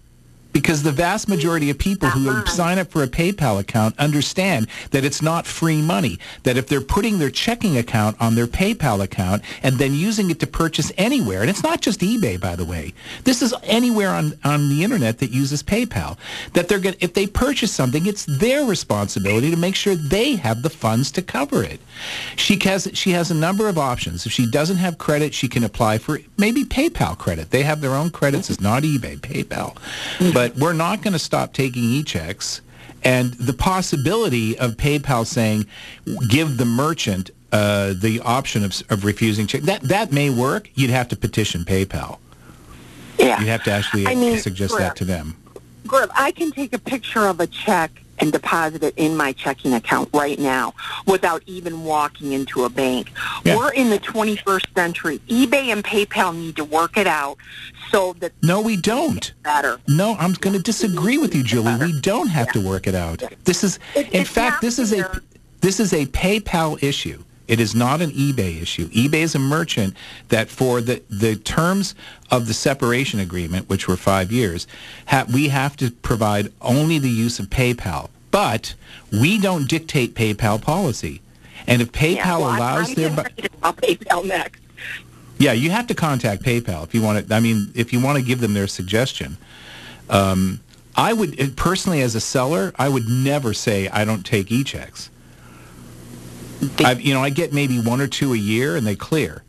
Because 0.58 0.82
the 0.82 0.92
vast 0.92 1.30
majority 1.30 1.70
of 1.70 1.78
people 1.78 2.10
who 2.10 2.44
sign 2.48 2.80
up 2.80 2.88
for 2.88 3.04
a 3.04 3.08
PayPal 3.08 3.60
account 3.60 3.94
understand 4.00 4.66
that 4.90 5.06
it's 5.06 5.22
not 5.22 5.46
free 5.46 5.84
money. 5.84 6.18
That 6.42 6.58
if 6.58 6.66
they're 6.66 6.82
putting 6.82 7.20
their 7.20 7.30
checking 7.30 7.78
account 7.78 8.18
on 8.20 8.34
their 8.34 8.48
PayPal 8.48 9.04
account 9.04 9.44
and 9.62 9.76
then 9.76 9.94
using 9.94 10.32
it 10.32 10.40
to 10.40 10.48
purchase 10.48 10.92
anywhere, 10.98 11.42
and 11.42 11.50
it's 11.52 11.62
not 11.62 11.82
just 11.82 12.00
eBay, 12.00 12.42
by 12.42 12.56
the 12.56 12.66
way. 12.66 12.96
This 13.24 13.44
is 13.44 13.54
anywhere 13.62 14.10
on, 14.10 14.34
on 14.44 14.70
the 14.70 14.84
internet 14.84 15.20
that 15.20 15.30
uses 15.30 15.62
PayPal. 15.62 16.18
That 16.54 16.70
they're 16.70 16.80
going 16.80 16.96
if 17.02 17.14
they 17.14 17.28
purchase 17.28 17.72
something, 17.72 18.08
it's 18.08 18.26
their 18.26 18.66
responsibility 18.66 19.52
to 19.52 19.58
make 19.58 19.76
sure 19.76 19.94
they 19.94 20.38
have 20.38 20.64
the 20.64 20.72
funds 20.72 21.12
to 21.12 21.22
cover 21.22 21.62
it. 21.62 21.80
She 22.36 22.58
has 22.64 22.90
she 22.94 23.12
has 23.12 23.30
a 23.30 23.36
number 23.36 23.70
of 23.70 23.78
options. 23.78 24.26
If 24.26 24.32
she 24.32 24.50
doesn't 24.50 24.78
have 24.78 24.98
credit, 24.98 25.36
she 25.36 25.48
can 25.48 25.64
apply 25.64 26.00
for 26.00 26.20
maybe 26.36 26.64
PayPal 26.66 27.16
credit. 27.16 27.52
They 27.52 27.62
have 27.62 27.82
their 27.82 27.94
own 27.94 28.10
credits. 28.10 28.50
It's 28.50 28.60
not 28.60 28.82
eBay, 28.82 29.20
PayPal. 29.20 29.76
Mm-hmm. 30.18 30.32
But 30.32 30.47
we're 30.56 30.74
not 30.74 31.02
going 31.02 31.14
to 31.14 31.20
stop 31.20 31.54
taking 31.54 31.84
e-checks. 31.84 32.62
And 33.04 33.34
the 33.34 33.54
possibility 33.54 34.58
of 34.58 34.72
PayPal 34.76 35.26
saying, 35.26 35.66
give 36.28 36.58
the 36.58 36.66
merchant 36.66 37.32
uh, 37.52 37.94
the 37.94 38.20
option 38.24 38.64
of, 38.64 38.82
of 38.90 39.06
refusing 39.06 39.48
check, 39.48 39.62
that, 39.64 39.82
that 39.84 40.12
may 40.12 40.30
work. 40.30 40.70
You'd 40.74 40.90
have 40.90 41.08
to 41.10 41.16
petition 41.16 41.64
PayPal. 41.64 42.20
Yeah. 43.18 43.40
You'd 43.40 43.48
have 43.48 43.64
to 43.64 43.72
actually 43.72 44.08
I 44.08 44.16
mean, 44.16 44.38
suggest 44.38 44.78
that 44.78 44.96
to 44.98 45.06
them. 45.06 45.38
I 45.92 46.32
can 46.32 46.52
take 46.52 46.74
a 46.74 46.80
picture 46.80 47.26
of 47.26 47.40
a 47.40 47.48
check 47.48 47.92
and 48.20 48.32
deposit 48.32 48.84
it 48.84 48.94
in 48.98 49.16
my 49.16 49.32
checking 49.34 49.74
account 49.74 50.10
right 50.14 50.40
now 50.40 50.74
without 51.06 51.44
even 51.46 51.84
walking 51.84 52.32
into 52.34 52.64
a 52.64 52.70
bank. 52.70 53.12
Yeah. 53.44 53.58
We're 53.58 53.72
in 53.74 53.90
the 53.90 54.00
21st 54.00 54.74
century. 54.76 55.20
eBay 55.28 55.68
and 55.72 55.84
PayPal 55.84 56.36
need 56.36 56.56
to 56.58 56.64
work 56.64 56.98
it 56.98 57.08
out 57.08 57.38
so 57.92 58.14
that 58.20 58.32
No, 58.42 58.62
we 58.62 58.76
don't. 58.78 59.32
better. 59.44 59.80
No, 59.88 60.16
I'm 60.20 60.34
going 60.34 60.56
to 60.56 60.62
disagree 60.62 61.18
with 61.18 61.36
you, 61.36 61.44
Julie. 61.44 61.76
We 61.76 62.00
don't 62.00 62.28
have 62.28 62.52
to 62.54 62.60
work 62.66 62.88
it 62.88 62.96
out. 62.96 63.24
This 63.44 63.64
is, 63.64 63.80
It- 63.96 64.12
in 64.14 64.26
fact, 64.26 64.62
this 64.62 64.80
is 64.80 64.94
a 64.94 65.22
this 65.60 65.80
is 65.80 65.92
a 65.92 66.06
PayPal 66.08 66.82
issue. 66.84 67.24
It 67.48 67.60
is 67.60 67.74
not 67.74 68.02
an 68.02 68.12
eBay 68.12 68.62
issue. 68.62 68.90
eBay 68.90 69.22
is 69.22 69.34
a 69.36 69.40
merchant 69.40 69.96
that, 70.30 70.50
for 70.50 70.82
the 70.82 71.02
the 71.10 71.36
terms 71.36 71.96
of 72.30 72.48
the 72.48 72.54
separation 72.54 73.20
agreement, 73.20 73.70
which 73.70 73.88
were 73.88 73.96
five 73.98 74.32
years, 74.32 74.68
ha- 75.08 75.26
we 75.32 75.48
have 75.50 75.78
to 75.78 75.92
provide 75.92 76.52
only 76.62 77.00
the 77.00 77.10
use 77.10 77.40
of 77.40 77.48
PayPal. 77.50 78.10
But 78.32 78.76
we 79.12 79.40
don't 79.40 79.68
dictate 79.70 80.14
PayPal 80.14 80.62
policy. 80.62 81.22
And 81.66 81.82
if 81.82 81.92
PayPal 81.92 82.16
Yeah, 82.16 82.38
well, 82.38 82.58
allows 82.58 82.90
I'm 82.90 82.96
their 82.96 83.10
bu- 83.10 83.22
ready 83.24 83.42
to 83.44 83.50
call 83.50 83.74
PayPal 83.74 84.26
next. 84.26 84.62
yeah, 85.40 85.54
you 85.54 85.72
have 85.72 85.88
to 85.88 85.94
contact 85.96 86.44
PayPal 86.44 86.84
if 86.84 86.94
you 86.94 87.02
want 87.02 87.28
to. 87.28 87.34
I 87.36 87.40
mean, 87.40 87.72
if 87.76 87.94
you 87.94 88.02
want 88.02 88.18
to 88.18 88.24
give 88.24 88.42
them 88.42 88.54
their 88.54 88.68
suggestion. 88.68 89.38
Um, 90.10 90.60
I 90.96 91.14
would 91.14 91.56
personally, 91.56 92.02
as 92.02 92.16
a 92.16 92.20
seller, 92.20 92.74
I 92.78 92.90
would 92.90 93.08
never 93.08 93.54
say 93.54 93.88
I 93.90 94.04
don't 94.04 94.26
take 94.26 94.52
e-checks. 94.52 95.10
I, 96.80 96.94
you 96.94 97.14
know, 97.14 97.22
I 97.22 97.30
get 97.30 97.54
maybe 97.54 97.80
one 97.80 98.02
or 98.02 98.08
two 98.08 98.34
a 98.34 98.38
year, 98.38 98.76
and 98.76 98.86
they 98.86 98.96
clear, 98.96 99.44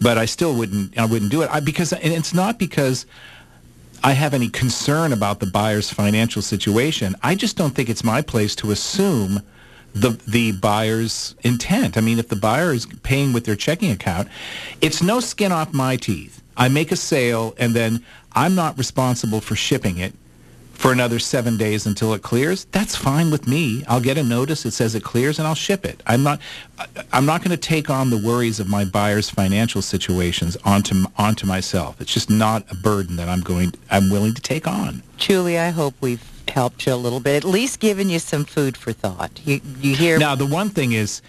but 0.00 0.18
I 0.18 0.24
still 0.24 0.54
wouldn't. 0.54 0.98
I 0.98 1.04
wouldn't 1.04 1.30
do 1.30 1.42
it 1.42 1.50
I, 1.50 1.60
because, 1.60 1.92
and 1.92 2.12
it's 2.12 2.34
not 2.34 2.58
because 2.58 3.06
I 4.02 4.12
have 4.12 4.32
any 4.32 4.48
concern 4.48 5.12
about 5.12 5.40
the 5.40 5.46
buyer's 5.46 5.90
financial 5.90 6.42
situation. 6.42 7.14
I 7.22 7.34
just 7.34 7.56
don't 7.56 7.74
think 7.74 7.88
it's 7.88 8.04
my 8.04 8.22
place 8.22 8.54
to 8.56 8.70
assume 8.70 9.42
the 9.94 10.10
the 10.26 10.52
buyer's 10.52 11.34
intent. 11.42 11.98
I 11.98 12.00
mean, 12.00 12.18
if 12.18 12.28
the 12.28 12.36
buyer 12.36 12.72
is 12.72 12.86
paying 13.02 13.32
with 13.32 13.44
their 13.44 13.56
checking 13.56 13.90
account, 13.90 14.28
it's 14.80 15.02
no 15.02 15.20
skin 15.20 15.52
off 15.52 15.72
my 15.72 15.96
teeth. 15.96 16.42
I 16.56 16.68
make 16.68 16.92
a 16.92 16.96
sale 16.96 17.54
and 17.58 17.74
then 17.74 18.04
I'm 18.32 18.54
not 18.54 18.78
responsible 18.78 19.40
for 19.40 19.56
shipping 19.56 19.98
it 19.98 20.14
for 20.80 20.92
another 20.92 21.18
seven 21.18 21.58
days 21.58 21.84
until 21.84 22.14
it 22.14 22.22
clears. 22.22 22.64
That's 22.72 22.96
fine 22.96 23.30
with 23.30 23.46
me. 23.46 23.84
I'll 23.86 24.00
get 24.00 24.16
a 24.16 24.22
notice 24.22 24.62
that 24.62 24.70
says 24.70 24.94
it 24.94 25.04
clears 25.04 25.38
and 25.38 25.46
I'll 25.46 25.54
ship 25.54 25.84
it. 25.84 26.02
I'm 26.06 26.22
not 26.22 26.40
I'm 27.12 27.26
not 27.26 27.42
going 27.42 27.50
to 27.50 27.58
take 27.58 27.90
on 27.90 28.08
the 28.08 28.16
worries 28.16 28.60
of 28.60 28.66
my 28.66 28.86
buyer's 28.86 29.28
financial 29.28 29.82
situations 29.82 30.56
onto 30.64 31.04
onto 31.18 31.46
myself. 31.46 32.00
It's 32.00 32.14
just 32.14 32.30
not 32.30 32.64
a 32.72 32.74
burden 32.74 33.16
that 33.16 33.28
I'm 33.28 33.42
going 33.42 33.74
I'm 33.90 34.08
willing 34.08 34.32
to 34.34 34.40
take 34.40 34.66
on. 34.66 35.02
Julie, 35.18 35.58
I 35.58 35.68
hope 35.68 35.94
we've 36.00 36.24
helped 36.48 36.86
you 36.86 36.94
a 36.94 36.96
little 36.96 37.20
bit, 37.20 37.44
at 37.44 37.44
least 37.44 37.78
given 37.78 38.08
you 38.08 38.18
some 38.18 38.46
food 38.46 38.74
for 38.74 38.92
thought. 38.92 39.38
You, 39.44 39.60
you 39.82 39.94
hear 39.94 40.18
Now, 40.18 40.34
the 40.34 40.46
one 40.46 40.70
thing 40.70 40.92
is, 40.92 41.20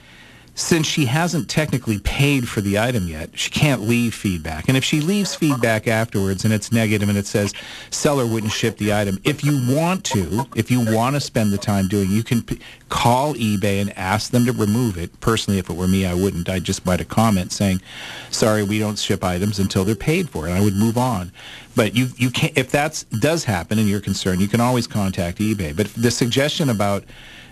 since 0.53 0.85
she 0.85 1.05
hasn't 1.05 1.49
technically 1.49 1.99
paid 1.99 2.47
for 2.47 2.61
the 2.61 2.77
item 2.77 3.07
yet, 3.07 3.29
she 3.37 3.49
can't 3.49 3.81
leave 3.81 4.13
feedback. 4.13 4.67
And 4.67 4.77
if 4.77 4.83
she 4.83 4.99
leaves 4.99 5.33
feedback 5.33 5.87
afterwards 5.87 6.43
and 6.43 6.53
it's 6.53 6.71
negative 6.71 7.07
and 7.07 7.17
it 7.17 7.25
says 7.25 7.53
seller 7.89 8.25
wouldn't 8.25 8.51
ship 8.51 8.77
the 8.77 8.93
item, 8.93 9.19
if 9.23 9.43
you 9.43 9.73
want 9.73 10.03
to, 10.05 10.45
if 10.55 10.69
you 10.69 10.81
want 10.93 11.15
to 11.15 11.21
spend 11.21 11.53
the 11.53 11.57
time 11.57 11.87
doing, 11.87 12.11
you 12.11 12.23
can 12.23 12.45
call 12.89 13.33
eBay 13.35 13.79
and 13.79 13.97
ask 13.97 14.31
them 14.31 14.45
to 14.45 14.51
remove 14.51 14.97
it. 14.97 15.17
Personally, 15.21 15.57
if 15.57 15.69
it 15.69 15.75
were 15.75 15.87
me, 15.87 16.05
I 16.05 16.13
wouldn't. 16.13 16.49
I'd 16.49 16.65
just 16.65 16.85
write 16.85 17.01
a 17.01 17.05
comment 17.05 17.53
saying, 17.53 17.81
"Sorry, 18.29 18.61
we 18.63 18.77
don't 18.77 18.99
ship 18.99 19.23
items 19.23 19.57
until 19.57 19.85
they're 19.85 19.95
paid 19.95 20.29
for," 20.29 20.45
and 20.47 20.53
I 20.53 20.61
would 20.61 20.75
move 20.75 20.97
on. 20.97 21.31
But 21.75 21.95
you 21.95 22.09
you 22.17 22.29
can 22.29 22.51
if 22.55 22.71
that 22.71 23.03
does 23.19 23.45
happen 23.45 23.79
and 23.79 23.87
you're 23.87 24.01
concerned, 24.01 24.41
you 24.41 24.49
can 24.49 24.59
always 24.59 24.87
contact 24.87 25.39
eBay. 25.39 25.75
But 25.75 25.87
the 25.95 26.11
suggestion 26.11 26.69
about 26.69 27.05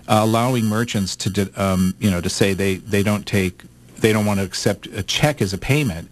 uh, 0.10 0.22
allowing 0.24 0.66
merchants 0.66 1.16
to, 1.16 1.50
um, 1.56 1.94
you 2.00 2.10
know, 2.10 2.20
to 2.20 2.30
say 2.30 2.54
they, 2.54 2.76
they 2.78 3.04
don't 3.04 3.26
take, 3.28 3.62
they 4.00 4.12
don't 4.12 4.26
want 4.26 4.40
to 4.40 4.46
accept 4.46 4.88
a 4.88 5.04
check 5.04 5.42
as 5.42 5.54
a 5.54 5.58
payment, 5.58 6.10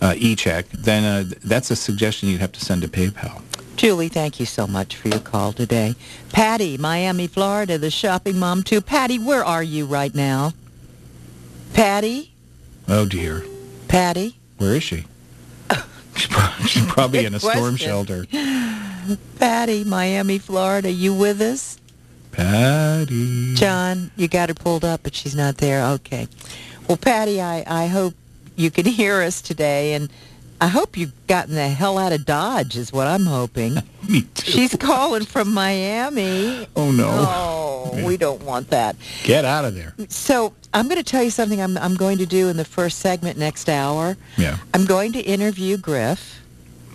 uh, 0.00 0.14
e-check, 0.16 0.68
then 0.68 1.04
uh, 1.04 1.34
that's 1.44 1.70
a 1.70 1.76
suggestion 1.76 2.28
you'd 2.28 2.40
have 2.40 2.52
to 2.52 2.60
send 2.60 2.80
to 2.82 2.88
PayPal. 2.88 3.42
Julie, 3.76 4.08
thank 4.08 4.38
you 4.38 4.46
so 4.46 4.66
much 4.66 4.94
for 4.96 5.08
your 5.08 5.20
call 5.20 5.52
today. 5.52 5.94
Patty, 6.32 6.78
Miami, 6.78 7.26
Florida, 7.26 7.76
the 7.76 7.90
shopping 7.90 8.38
mom 8.38 8.62
too. 8.62 8.80
Patty, 8.80 9.18
where 9.18 9.44
are 9.44 9.62
you 9.62 9.84
right 9.84 10.14
now? 10.14 10.52
Patty? 11.72 12.32
Oh 12.88 13.06
dear. 13.06 13.42
Patty? 13.88 14.36
Where 14.58 14.76
is 14.76 14.82
she? 14.82 15.06
she's 16.66 16.86
probably 16.86 17.24
in 17.24 17.34
a 17.34 17.40
storm 17.40 17.76
shelter. 17.76 18.26
Patty, 19.38 19.84
Miami, 19.84 20.38
Florida, 20.38 20.90
you 20.90 21.14
with 21.14 21.40
us? 21.40 21.79
Patty. 22.32 23.54
John, 23.54 24.10
you 24.16 24.28
got 24.28 24.48
her 24.48 24.54
pulled 24.54 24.84
up, 24.84 25.02
but 25.02 25.14
she's 25.14 25.34
not 25.34 25.58
there. 25.58 25.84
Okay. 25.94 26.28
Well, 26.88 26.96
Patty, 26.96 27.40
I, 27.40 27.64
I 27.66 27.86
hope 27.86 28.14
you 28.56 28.70
can 28.70 28.86
hear 29.00 29.20
us 29.22 29.40
today, 29.40 29.94
and 29.94 30.08
I 30.60 30.68
hope 30.68 30.96
you've 30.96 31.12
gotten 31.26 31.54
the 31.54 31.68
hell 31.68 31.96
out 31.98 32.12
of 32.12 32.24
Dodge, 32.26 32.76
is 32.76 32.92
what 32.92 33.06
I'm 33.06 33.26
hoping. 33.26 33.76
Me 34.08 34.22
too. 34.34 34.50
She's 34.50 34.76
calling 34.76 35.24
from 35.24 35.52
Miami. 35.54 36.66
Oh 36.76 36.90
no. 36.90 37.08
Oh, 37.10 38.04
we 38.04 38.16
don't 38.16 38.42
want 38.42 38.68
that. 38.70 38.96
Get 39.22 39.44
out 39.44 39.64
of 39.64 39.74
there. 39.74 39.94
So 40.08 40.52
I'm 40.74 40.86
going 40.88 40.98
to 40.98 41.04
tell 41.04 41.22
you 41.22 41.30
something 41.30 41.60
I'm, 41.60 41.78
I'm 41.78 41.94
going 41.96 42.18
to 42.18 42.26
do 42.26 42.48
in 42.48 42.56
the 42.56 42.64
first 42.64 42.98
segment 42.98 43.38
next 43.38 43.68
hour. 43.68 44.16
Yeah. 44.36 44.58
I'm 44.74 44.84
going 44.84 45.12
to 45.14 45.20
interview 45.20 45.76
Griff 45.78 46.40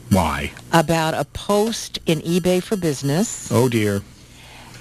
Why? 0.10 0.52
about 0.72 1.14
a 1.14 1.26
post 1.26 2.00
in 2.06 2.20
eBay 2.22 2.62
for 2.62 2.76
Business 2.76 3.52
Oh 3.52 3.68
dear. 3.70 4.02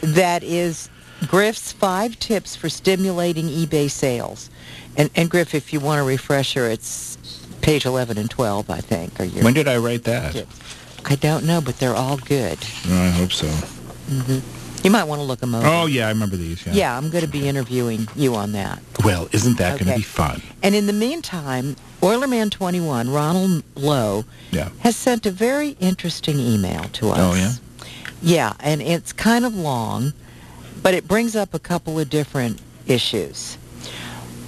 That 0.04 0.42
is 0.42 0.88
Griff's 1.26 1.72
five 1.72 2.18
tips 2.18 2.56
for 2.56 2.68
stimulating 2.68 3.46
eBay 3.48 3.90
sales. 3.90 4.50
And, 4.96 5.10
and 5.16 5.28
Griff, 5.30 5.54
if 5.54 5.72
you 5.72 5.80
want 5.80 6.00
a 6.00 6.04
refresher, 6.04 6.66
it's 6.66 7.16
page 7.62 7.86
11 7.86 8.18
and 8.18 8.30
12, 8.30 8.70
I 8.70 8.80
think. 8.80 9.18
Are 9.20 9.24
your 9.24 9.42
When 9.44 9.54
did 9.54 9.66
I 9.68 9.76
write 9.78 10.04
that? 10.04 10.32
tips. 10.32 10.60
I 11.06 11.16
don't 11.16 11.44
know, 11.44 11.60
but 11.60 11.78
they're 11.78 11.94
all 11.94 12.16
good. 12.16 12.58
Oh, 12.88 13.02
I 13.02 13.08
hope 13.10 13.32
so. 13.32 13.46
Mm-hmm. 13.46 14.38
You 14.84 14.90
might 14.90 15.04
want 15.04 15.18
to 15.20 15.22
look 15.24 15.40
them 15.40 15.54
over. 15.54 15.66
Oh 15.66 15.86
yeah, 15.86 16.06
I 16.06 16.10
remember 16.10 16.36
these. 16.36 16.64
Yeah. 16.66 16.72
yeah, 16.74 16.96
I'm 16.98 17.08
going 17.08 17.24
to 17.24 17.30
be 17.30 17.48
interviewing 17.48 18.06
you 18.14 18.34
on 18.34 18.52
that. 18.52 18.82
Well, 19.02 19.28
isn't 19.32 19.56
that 19.56 19.78
going 19.80 19.90
to 19.90 19.96
be 19.96 20.02
fun? 20.02 20.42
And 20.62 20.74
in 20.74 20.86
the 20.86 20.92
meantime, 20.92 21.76
Oilerman21, 22.02 23.14
Ronald 23.14 23.62
Lowe, 23.76 24.24
Yeah. 24.50 24.68
has 24.80 24.94
sent 24.96 25.24
a 25.26 25.30
very 25.30 25.70
interesting 25.80 26.38
email 26.38 26.84
to 26.94 27.10
us. 27.10 27.18
Oh, 27.18 27.34
yeah? 27.34 27.52
Yeah, 28.24 28.54
and 28.60 28.80
it's 28.80 29.12
kind 29.12 29.44
of 29.44 29.54
long, 29.54 30.14
but 30.82 30.94
it 30.94 31.06
brings 31.06 31.36
up 31.36 31.52
a 31.52 31.58
couple 31.58 31.98
of 32.00 32.08
different 32.08 32.58
issues. 32.86 33.56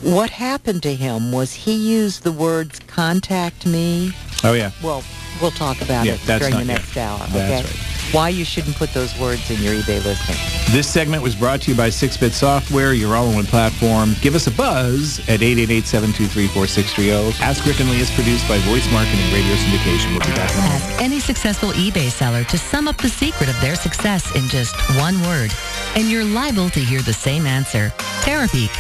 What 0.03 0.31
happened 0.31 0.83
to 0.85 0.95
him 0.95 1.31
was 1.31 1.53
he 1.53 1.75
used 1.75 2.23
the 2.23 2.33
words 2.33 2.79
contact 2.87 3.67
me. 3.67 4.13
Oh 4.43 4.55
yeah. 4.55 4.71
Well, 4.83 5.05
we'll 5.43 5.51
talk 5.51 5.81
about 5.83 6.07
Yeah, 6.07 6.15
it 6.15 6.39
during 6.39 6.57
the 6.57 6.65
next 6.65 6.97
hour, 6.97 7.19
that's 7.19 7.35
okay? 7.35 7.63
right. 7.65 7.96
Why 8.13 8.29
you 8.31 8.45
shouldn't 8.45 8.77
put 8.77 8.95
those 8.95 9.19
words 9.19 9.51
in 9.51 9.61
your 9.63 9.75
eBay 9.75 10.03
listing. 10.05 10.37
This 10.73 10.89
segment 10.89 11.23
was 11.23 11.35
brought 11.35 11.61
to 11.63 11.71
you 11.71 11.77
by 11.77 11.89
6-Bit 11.89 12.33
Software, 12.33 12.93
your 12.93 13.15
all-in-one 13.15 13.47
platform. 13.47 14.15
Give 14.21 14.35
us 14.35 14.47
a 14.47 14.51
buzz 14.53 15.21
at 15.29 15.41
888-723-4630. 15.41 17.41
Ask 17.41 17.65
Griff 17.65 17.81
and 17.81 17.91
Lee 17.91 18.01
is 18.01 18.11
produced 18.13 18.47
by 18.49 18.59
Voice 18.59 18.91
Marketing 18.93 19.33
Radio 19.33 19.55
Syndication. 19.55 20.13
We'll 20.13 20.21
be 20.21 20.35
back 20.35 20.51
in 20.51 20.59
a 20.59 20.63
moment. 20.63 20.83
Ask 20.83 21.03
any 21.03 21.21
successful 21.21 21.71
eBay 21.71 22.11
seller 22.11 22.45
to 22.45 22.57
sum 22.57 22.89
up 22.89 22.97
the 22.97 23.09
secret 23.09 23.49
of 23.49 23.61
their 23.61 23.75
success 23.75 24.35
in 24.35 24.49
just 24.49 24.75
one 24.99 25.21
word, 25.23 25.53
and 25.95 26.11
you're 26.11 26.25
liable 26.25 26.71
to 26.71 26.81
hear 26.81 27.03
the 27.03 27.13
same 27.13 27.47
answer, 27.47 27.93
Terapeak. 28.23 28.71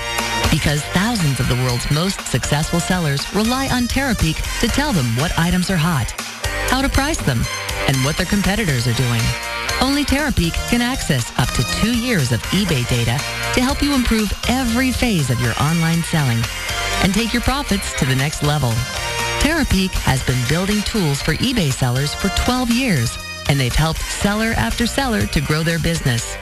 Because 0.51 0.83
thousands 0.87 1.41
of 1.41 1.49
the 1.49 1.57
world's 1.57 1.91
most 1.91 2.21
successful 2.27 2.81
sellers 2.81 3.27
rely 3.35 3.69
on 3.69 3.89
Terapeak 3.89 4.41
to 4.61 4.69
tell 4.69 4.93
them 4.93 5.17
what 5.17 5.37
items 5.39 5.71
are 5.71 5.77
hot, 5.77 6.11
how 6.71 6.81
to 6.81 6.89
price 6.89 7.19
them, 7.19 7.45
and 7.89 7.97
what 8.05 8.17
their 8.17 8.27
competitors 8.27 8.87
are 8.87 8.95
doing. 8.95 9.23
Only 9.81 10.05
Terapeak 10.05 10.55
can 10.71 10.81
access 10.81 11.31
up 11.39 11.49
to 11.53 11.62
two 11.81 11.97
years 11.97 12.33
of 12.33 12.43
eBay 12.45 12.89
data 12.89 13.19
to 13.55 13.61
help 13.61 13.83
you 13.83 13.95
improve 13.95 14.33
every 14.49 14.91
phase 14.91 15.31
of 15.31 15.41
your 15.41 15.53
online 15.61 16.03
selling 16.03 16.43
and 17.03 17.12
take 17.12 17.33
your 17.33 17.43
profits 17.43 17.93
to 17.99 18.07
the 18.07 18.17
next 18.17 18.43
level. 18.43 18.71
Terapeak 19.41 19.93
has 19.93 20.23
been 20.25 20.43
building 20.49 20.83
tools 20.83 21.23
for 21.23 21.35
eBay 21.35 21.73
sellers 21.73 22.15
for 22.15 22.29
12 22.45 22.71
years, 22.71 23.19
and 23.49 23.61
they've 23.61 23.75
helped 23.75 24.01
seller 24.01 24.55
after 24.57 24.87
seller 24.87 25.27
to 25.27 25.41
grow 25.41 25.62
their 25.62 25.79
business. 25.79 26.37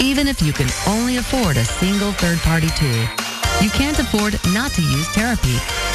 Even 0.00 0.28
if 0.28 0.40
you 0.40 0.52
can 0.52 0.68
only 0.86 1.16
afford 1.16 1.56
a 1.56 1.64
single 1.64 2.12
third-party 2.12 2.68
tool, 2.76 3.00
you 3.60 3.70
can't 3.70 3.98
afford 3.98 4.38
not 4.52 4.70
to 4.72 4.82
use 4.82 5.08
Terapeak. 5.08 5.89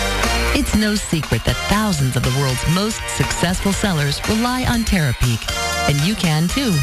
It's 0.57 0.75
no 0.75 0.95
secret 0.95 1.43
that 1.45 1.55
thousands 1.69 2.15
of 2.15 2.23
the 2.23 2.33
world's 2.39 2.65
most 2.73 3.01
successful 3.09 3.73
sellers 3.73 4.21
rely 4.29 4.65
on 4.65 4.83
Terapeak, 4.83 5.41
and 5.89 5.99
you 6.07 6.15
can 6.15 6.47
too. 6.47 6.73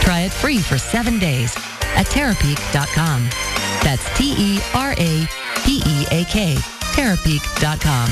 Try 0.00 0.20
it 0.20 0.32
free 0.32 0.58
for 0.58 0.78
seven 0.78 1.18
days 1.18 1.54
at 1.96 2.06
Terapeak.com. 2.06 3.28
That's 3.82 4.04
T-E-R-A-P-E-A-K, 4.18 5.26
Terapeak.com. 6.94 8.08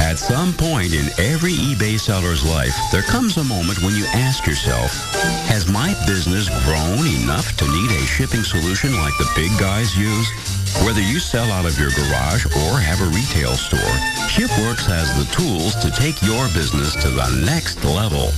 At 0.00 0.18
some 0.18 0.52
point 0.52 0.92
in 0.92 1.06
every 1.18 1.52
eBay 1.52 1.98
seller's 1.98 2.44
life, 2.44 2.76
there 2.92 3.02
comes 3.02 3.38
a 3.38 3.44
moment 3.44 3.82
when 3.82 3.96
you 3.96 4.04
ask 4.12 4.46
yourself, 4.46 4.92
has 5.48 5.66
my 5.72 5.94
business 6.06 6.48
grown 6.64 7.06
enough 7.22 7.56
to 7.56 7.64
need 7.64 7.90
a 7.90 8.06
shipping 8.06 8.42
solution 8.42 8.92
like 8.98 9.16
the 9.16 9.30
big 9.34 9.50
guys 9.58 9.96
use? 9.96 10.28
Whether 10.80 11.02
you 11.02 11.20
sell 11.20 11.52
out 11.52 11.66
of 11.66 11.78
your 11.78 11.90
garage 11.92 12.46
or 12.46 12.80
have 12.80 13.04
a 13.04 13.12
retail 13.12 13.54
store, 13.54 13.94
ShipWorks 14.32 14.88
has 14.88 15.12
the 15.14 15.28
tools 15.28 15.76
to 15.84 15.92
take 15.92 16.16
your 16.24 16.48
business 16.56 16.96
to 17.04 17.10
the 17.12 17.28
next 17.44 17.84
level. 17.84 18.32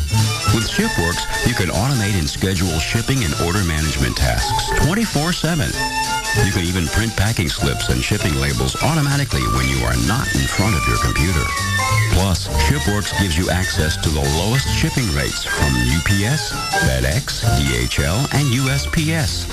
With 0.51 0.66
ShipWorks, 0.66 1.25
you 1.47 1.55
can 1.55 1.70
automate 1.70 2.18
and 2.18 2.29
schedule 2.29 2.75
shipping 2.83 3.23
and 3.23 3.33
order 3.47 3.62
management 3.64 4.16
tasks 4.18 4.70
24-7. 4.83 5.70
You 6.44 6.51
can 6.51 6.66
even 6.66 6.90
print 6.90 7.16
packing 7.16 7.49
slips 7.49 7.88
and 7.88 8.03
shipping 8.03 8.35
labels 8.37 8.75
automatically 8.83 9.47
when 9.55 9.70
you 9.70 9.81
are 9.87 9.97
not 10.05 10.27
in 10.35 10.44
front 10.51 10.75
of 10.75 10.83
your 10.90 10.99
computer. 10.99 11.47
Plus, 12.18 12.49
ShipWorks 12.66 13.14
gives 13.23 13.38
you 13.38 13.49
access 13.51 13.97
to 14.03 14.11
the 14.11 14.27
lowest 14.42 14.68
shipping 14.68 15.07
rates 15.14 15.47
from 15.47 15.70
UPS, 15.97 16.53
FedEx, 16.83 17.47
DHL, 17.57 18.27
and 18.35 18.47
USPS. 18.53 19.47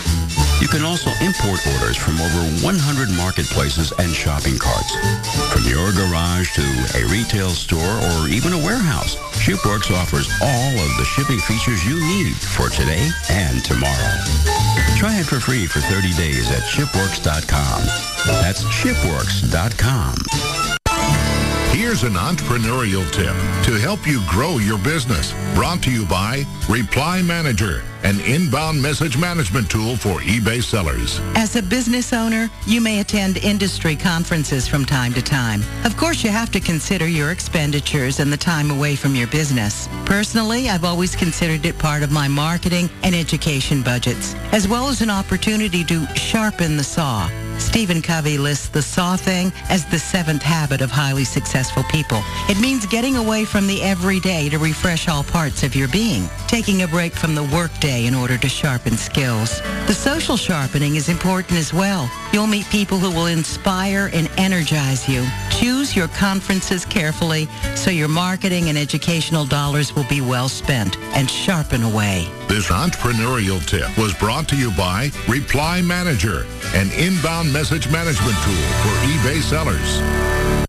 You 0.62 0.68
can 0.68 0.84
also 0.86 1.10
import 1.26 1.66
orders 1.74 1.98
from 1.98 2.22
over 2.22 2.42
100 2.62 3.10
marketplaces 3.18 3.92
and 3.98 4.14
shopping 4.14 4.60
carts. 4.60 4.94
From 5.52 5.64
your 5.66 5.92
garage 5.92 6.54
to 6.54 6.62
a 7.02 7.04
retail 7.10 7.50
store 7.50 7.82
or 7.82 8.30
even 8.30 8.54
a 8.54 8.58
warehouse, 8.58 9.16
ShipWorks 9.42 9.90
offers 9.90 10.30
all 10.40 10.74
of 10.78 10.98
the 10.98 11.06
shipping 11.06 11.40
features 11.40 11.84
you 11.84 12.00
need 12.00 12.36
for 12.36 12.70
today 12.70 13.10
and 13.32 13.66
tomorrow. 13.66 14.22
Try 14.98 15.18
it 15.20 15.26
for 15.26 15.40
free 15.40 15.66
for 15.66 15.80
30 15.80 16.14
days 16.14 16.52
at 16.52 16.62
shipworks.com. 16.62 17.82
That's 18.28 18.64
shipworks.com. 18.64 20.61
Here's 21.92 22.04
an 22.04 22.14
entrepreneurial 22.14 23.04
tip 23.12 23.36
to 23.66 23.78
help 23.78 24.08
you 24.08 24.22
grow 24.26 24.60
your 24.60 24.78
business. 24.78 25.34
Brought 25.54 25.84
to 25.84 25.92
you 25.92 26.06
by 26.06 26.46
Reply 26.70 27.22
Manager, 27.22 27.84
an 28.04 28.22
inbound 28.22 28.82
message 28.82 29.18
management 29.18 29.70
tool 29.70 29.98
for 29.98 30.22
eBay 30.22 30.64
sellers. 30.64 31.20
As 31.36 31.58
a 31.58 31.62
business 31.62 32.14
owner, 32.14 32.50
you 32.66 32.80
may 32.80 33.02
attend 33.02 33.40
industry 33.40 33.98
conferences 33.98 34.70
from 34.70 34.86
time 34.86 35.12
to 35.16 35.22
time. 35.22 35.64
Of 35.84 35.98
course, 35.98 36.24
you 36.24 36.30
have 36.30 36.50
to 36.52 36.62
consider 36.62 37.10
your 37.10 37.32
expenditures 37.32 38.22
and 38.22 38.32
the 38.32 38.38
time 38.38 38.72
away 38.72 38.96
from 38.96 39.14
your 39.14 39.28
business. 39.28 39.90
Personally, 40.06 40.70
I've 40.70 40.86
always 40.86 41.14
considered 41.14 41.66
it 41.66 41.78
part 41.78 42.04
of 42.04 42.12
my 42.12 42.30
marketing 42.30 42.90
and 43.04 43.14
education 43.14 43.82
budgets, 43.82 44.34
as 44.54 44.66
well 44.66 44.88
as 44.88 45.02
an 45.02 45.10
opportunity 45.10 45.84
to 45.84 46.08
sharpen 46.16 46.78
the 46.78 46.86
saw. 46.86 47.30
Stephen 47.62 48.02
Covey 48.02 48.38
lists 48.38 48.70
the 48.70 48.82
saw 48.82 49.16
thing 49.16 49.54
as 49.70 49.86
the 49.86 50.00
seventh 50.00 50.42
habit 50.42 50.82
of 50.82 50.90
highly 50.92 51.24
successful 51.24 51.84
people. 51.84 52.22
It 52.50 52.60
means 52.60 52.86
getting 52.86 53.16
away 53.16 53.46
from 53.46 53.68
the 53.68 53.82
everyday 53.84 54.50
to 54.50 54.58
refresh 54.58 55.08
all 55.08 55.24
parts 55.24 55.64
of 55.64 55.76
your 55.76 55.88
being, 55.88 56.28
taking 56.48 56.82
a 56.82 56.88
break 56.88 57.14
from 57.14 57.36
the 57.36 57.44
workday 57.44 58.08
in 58.08 58.16
order 58.16 58.38
to 58.38 58.50
sharpen 58.50 58.98
skills. 58.98 59.62
The 59.88 59.94
social 59.94 60.38
sharpening 60.38 60.96
is 60.96 61.08
important 61.08 61.58
as 61.58 61.74
well. 61.74 62.10
You'll 62.34 62.48
meet 62.48 62.66
people 62.68 62.98
who 62.98 63.12
will 63.12 63.26
inspire 63.26 64.10
and 64.14 64.30
energize 64.38 65.08
you. 65.08 65.26
Choose 65.50 65.96
your 65.96 66.08
conferences 66.10 66.86
carefully 66.86 67.48
so 67.76 67.92
your 67.92 68.08
marketing 68.08 68.70
and 68.70 68.78
educational 68.78 69.46
dollars 69.46 69.94
will 69.96 70.06
be 70.06 70.22
well 70.22 70.48
spent 70.48 70.98
and 71.16 71.30
sharpen 71.30 71.84
away. 71.84 72.28
This 72.48 72.70
entrepreneurial 72.70 73.66
tip 73.66 73.98
was 73.98 74.14
brought 74.14 74.48
to 74.50 74.56
you 74.56 74.72
by 74.72 75.12
Reply 75.28 75.82
Manager, 75.82 76.46
an 76.74 76.90
inbound 76.92 77.52
message 77.52 77.92
management 77.92 78.38
tool 78.44 78.66
for 78.82 78.94
eBay 79.08 79.42
sellers. 79.42 80.52